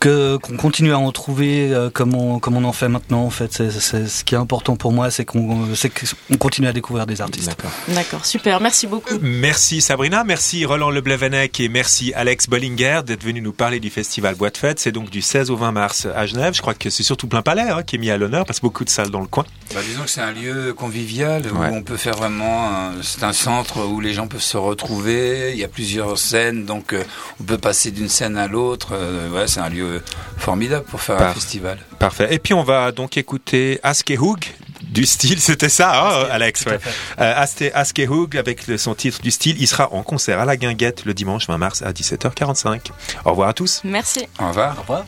Que 0.00 0.36
qu'on 0.38 0.56
continue 0.56 0.92
à 0.92 0.98
en 0.98 1.12
trouver 1.12 1.72
euh, 1.72 1.90
comme 1.90 2.14
on 2.14 2.38
comme 2.38 2.56
on 2.56 2.64
en 2.64 2.72
fait 2.72 2.88
maintenant 2.88 3.24
en 3.24 3.30
fait. 3.30 3.52
C'est 3.52 3.70
ce 4.06 4.24
qui 4.24 4.34
est 4.34 4.38
important 4.38 4.76
pour 4.76 4.92
moi 4.92 5.10
c'est 5.10 5.24
qu'on 5.24 5.74
c'est 5.74 5.90
qu'on 5.90 6.36
continue 6.36 6.68
à 6.68 6.72
découvrir 6.72 7.06
des 7.06 7.20
artistes. 7.20 7.48
D'accord. 7.48 7.70
D'accord 7.88 8.24
super. 8.24 8.60
Merci 8.60 8.86
beaucoup. 8.86 9.14
Merci 9.20 9.80
Sabrina. 9.80 10.24
Merci 10.24 10.64
Roland 10.64 10.90
Leblevenec 10.90 11.60
et 11.60 11.68
merci 11.68 12.12
Alex 12.14 12.48
Bollinger 12.48 13.00
d'être 13.04 13.22
venu 13.24 13.40
nous 13.42 13.52
parler 13.52 13.78
du 13.78 13.90
festival 13.90 14.36
Boîte 14.36 14.56
Fête. 14.56 14.78
C'est 14.78 14.92
donc 14.92 15.10
du 15.10 15.20
16 15.20 15.50
au 15.50 15.56
20 15.56 15.72
mars 15.72 16.06
à 16.14 16.26
Genève. 16.26 16.54
Je 16.54 16.62
crois 16.62 16.74
que 16.74 16.88
c'est 16.88 17.02
surtout 17.02 17.26
plein 17.26 17.42
palais 17.42 17.68
hein, 17.68 17.82
qui 17.82 17.96
est 17.96 17.98
mis 17.98 18.10
à 18.10 18.16
l'honneur. 18.16 18.46
Parce 18.46 18.60
que 18.60 18.66
beaucoup 18.66 18.84
de 18.84 18.90
salles 18.90 19.10
dans 19.10 19.20
le 19.20 19.26
coin. 19.26 19.44
Bah, 19.74 19.80
disons 19.86 20.04
que 20.04 20.10
c'est 20.10 20.20
un 20.20 20.32
lieu 20.32 20.72
convivial 20.72 21.42
où 21.52 21.62
on 21.62 21.82
peut 21.82 21.96
faire 21.96 22.16
vraiment 22.16 22.92
c'est 23.02 23.24
un 23.24 23.32
centre 23.32 23.84
où 23.84 24.00
les 24.00 24.14
gens 24.14 24.28
peuvent 24.28 24.40
se 24.40 24.56
retrouver. 24.56 25.52
Il 25.52 25.58
y 25.58 25.64
a 25.64 25.68
plusieurs 25.68 26.16
scènes 26.16 26.64
donc 26.64 26.94
euh, 26.94 27.02
on 27.40 27.44
peut 27.44 27.58
passer 27.58 27.90
d'une 27.90 28.08
scène 28.08 28.36
à 28.36 28.48
l'autre 28.48 28.61
euh, 28.92 29.30
ouais, 29.30 29.46
c'est 29.46 29.60
un 29.60 29.68
lieu 29.68 30.02
formidable 30.36 30.84
pour 30.84 31.00
faire 31.00 31.20
un 31.20 31.32
festival. 31.34 31.78
Parfait. 31.98 32.34
Et 32.34 32.38
puis 32.38 32.54
on 32.54 32.62
va 32.62 32.92
donc 32.92 33.16
écouter 33.16 33.80
Askehug 33.82 34.46
du 34.82 35.06
style, 35.06 35.40
c'était 35.40 35.68
ça, 35.68 35.92
hein, 35.94 36.26
Alex. 36.30 36.66
Ouais. 36.66 36.78
Euh, 37.20 37.44
Askehug 37.74 38.36
avec 38.36 38.62
son 38.76 38.94
titre 38.94 39.20
du 39.22 39.30
style, 39.30 39.56
il 39.58 39.66
sera 39.66 39.92
en 39.92 40.02
concert 40.02 40.40
à 40.40 40.44
la 40.44 40.56
Guinguette 40.56 41.04
le 41.04 41.14
dimanche 41.14 41.46
20 41.46 41.58
mars 41.58 41.82
à 41.82 41.92
17h45. 41.92 42.90
Au 43.24 43.30
revoir 43.30 43.48
à 43.48 43.52
tous. 43.52 43.80
Merci. 43.84 44.26
Au 44.38 44.48
revoir. 44.48 44.76
Au 44.78 44.80
revoir. 44.82 45.04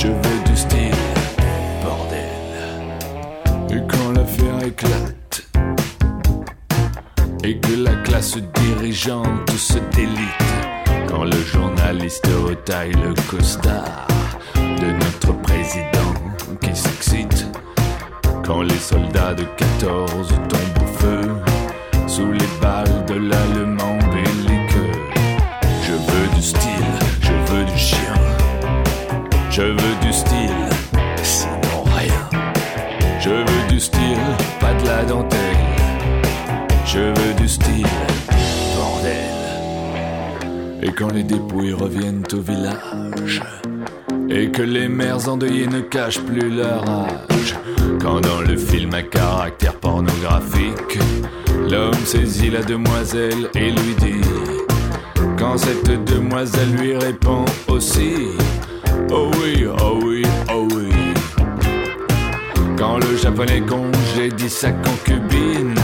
Je 0.00 0.06
veux 0.06 0.44
du 0.46 0.56
style. 0.56 0.94
Et 3.70 3.82
quand 3.88 4.12
l'affaire 4.12 4.62
éclate, 4.64 5.42
et 7.42 7.58
que 7.58 7.82
la 7.82 7.94
classe 8.04 8.36
dirigeante 8.36 9.50
se 9.50 9.78
délite, 9.96 10.52
quand 11.08 11.24
le 11.24 11.42
journaliste 11.52 12.28
retaille 12.46 12.92
le 12.92 13.12
costard 13.28 14.06
de 14.54 14.92
notre 14.92 15.32
président 15.42 16.14
qui 16.60 16.76
s'excite, 16.76 17.46
quand 18.44 18.62
les 18.62 18.78
soldats 18.78 19.34
de 19.34 19.42
14 19.80 20.28
tombent 20.48 20.82
au 20.82 20.98
feu, 20.98 21.20
sous 22.06 22.30
les 22.30 22.48
balles 22.62 23.04
de 23.06 23.14
l'allemand 23.14 23.77
quand 40.98 41.12
les 41.12 41.22
dépouilles 41.22 41.74
reviennent 41.74 42.24
au 42.32 42.40
village, 42.40 43.40
et 44.28 44.50
que 44.50 44.62
les 44.62 44.88
mères 44.88 45.28
endeuillées 45.28 45.68
ne 45.68 45.80
cachent 45.80 46.20
plus 46.20 46.50
leur 46.50 46.88
âge, 46.88 47.54
quand 48.02 48.20
dans 48.20 48.40
le 48.40 48.56
film 48.56 48.92
à 48.94 49.02
caractère 49.02 49.76
pornographique, 49.76 50.98
l'homme 51.70 52.04
saisit 52.04 52.50
la 52.50 52.62
demoiselle 52.62 53.48
et 53.54 53.70
lui 53.70 53.94
dit, 54.00 54.28
quand 55.38 55.56
cette 55.56 56.04
demoiselle 56.04 56.72
lui 56.72 56.96
répond 56.96 57.44
aussi, 57.68 58.14
oh 59.12 59.30
oui, 59.40 59.66
oh 59.80 60.00
oui, 60.02 60.22
oh 60.52 60.66
oui. 60.74 60.88
Quand 62.76 62.98
le 62.98 63.16
japonais 63.16 63.60
congédie 63.60 64.50
sa 64.50 64.72
concubine 64.72 65.74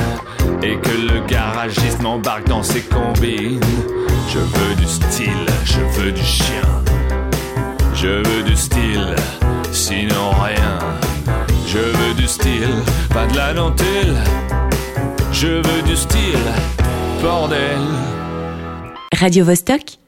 et 0.65 0.79
que 0.79 1.13
le 1.13 1.27
garagiste 1.27 2.01
m'embarque 2.01 2.49
dans 2.49 2.63
ses 2.63 2.81
combines, 2.81 3.61
je 4.29 4.39
veux 4.39 4.75
du 4.77 4.87
style, 4.87 5.47
je 5.65 5.81
veux 6.01 6.13
du 6.13 6.23
chien. 6.23 6.63
Je 7.95 8.09
veux 8.09 8.43
du 8.43 8.57
style, 8.57 9.15
sinon 9.73 10.31
rien. 10.31 10.79
Je 11.67 11.79
veux 11.79 12.15
du 12.15 12.27
style, 12.27 12.75
pas 13.11 13.27
de 13.27 13.37
la 13.37 13.53
dentelle. 13.55 14.17
Je 15.33 15.49
veux 15.49 15.83
du 15.87 15.97
style, 15.97 16.47
bordel. 17.23 17.85
Radio 19.13 19.45
-Vostok 19.45 19.99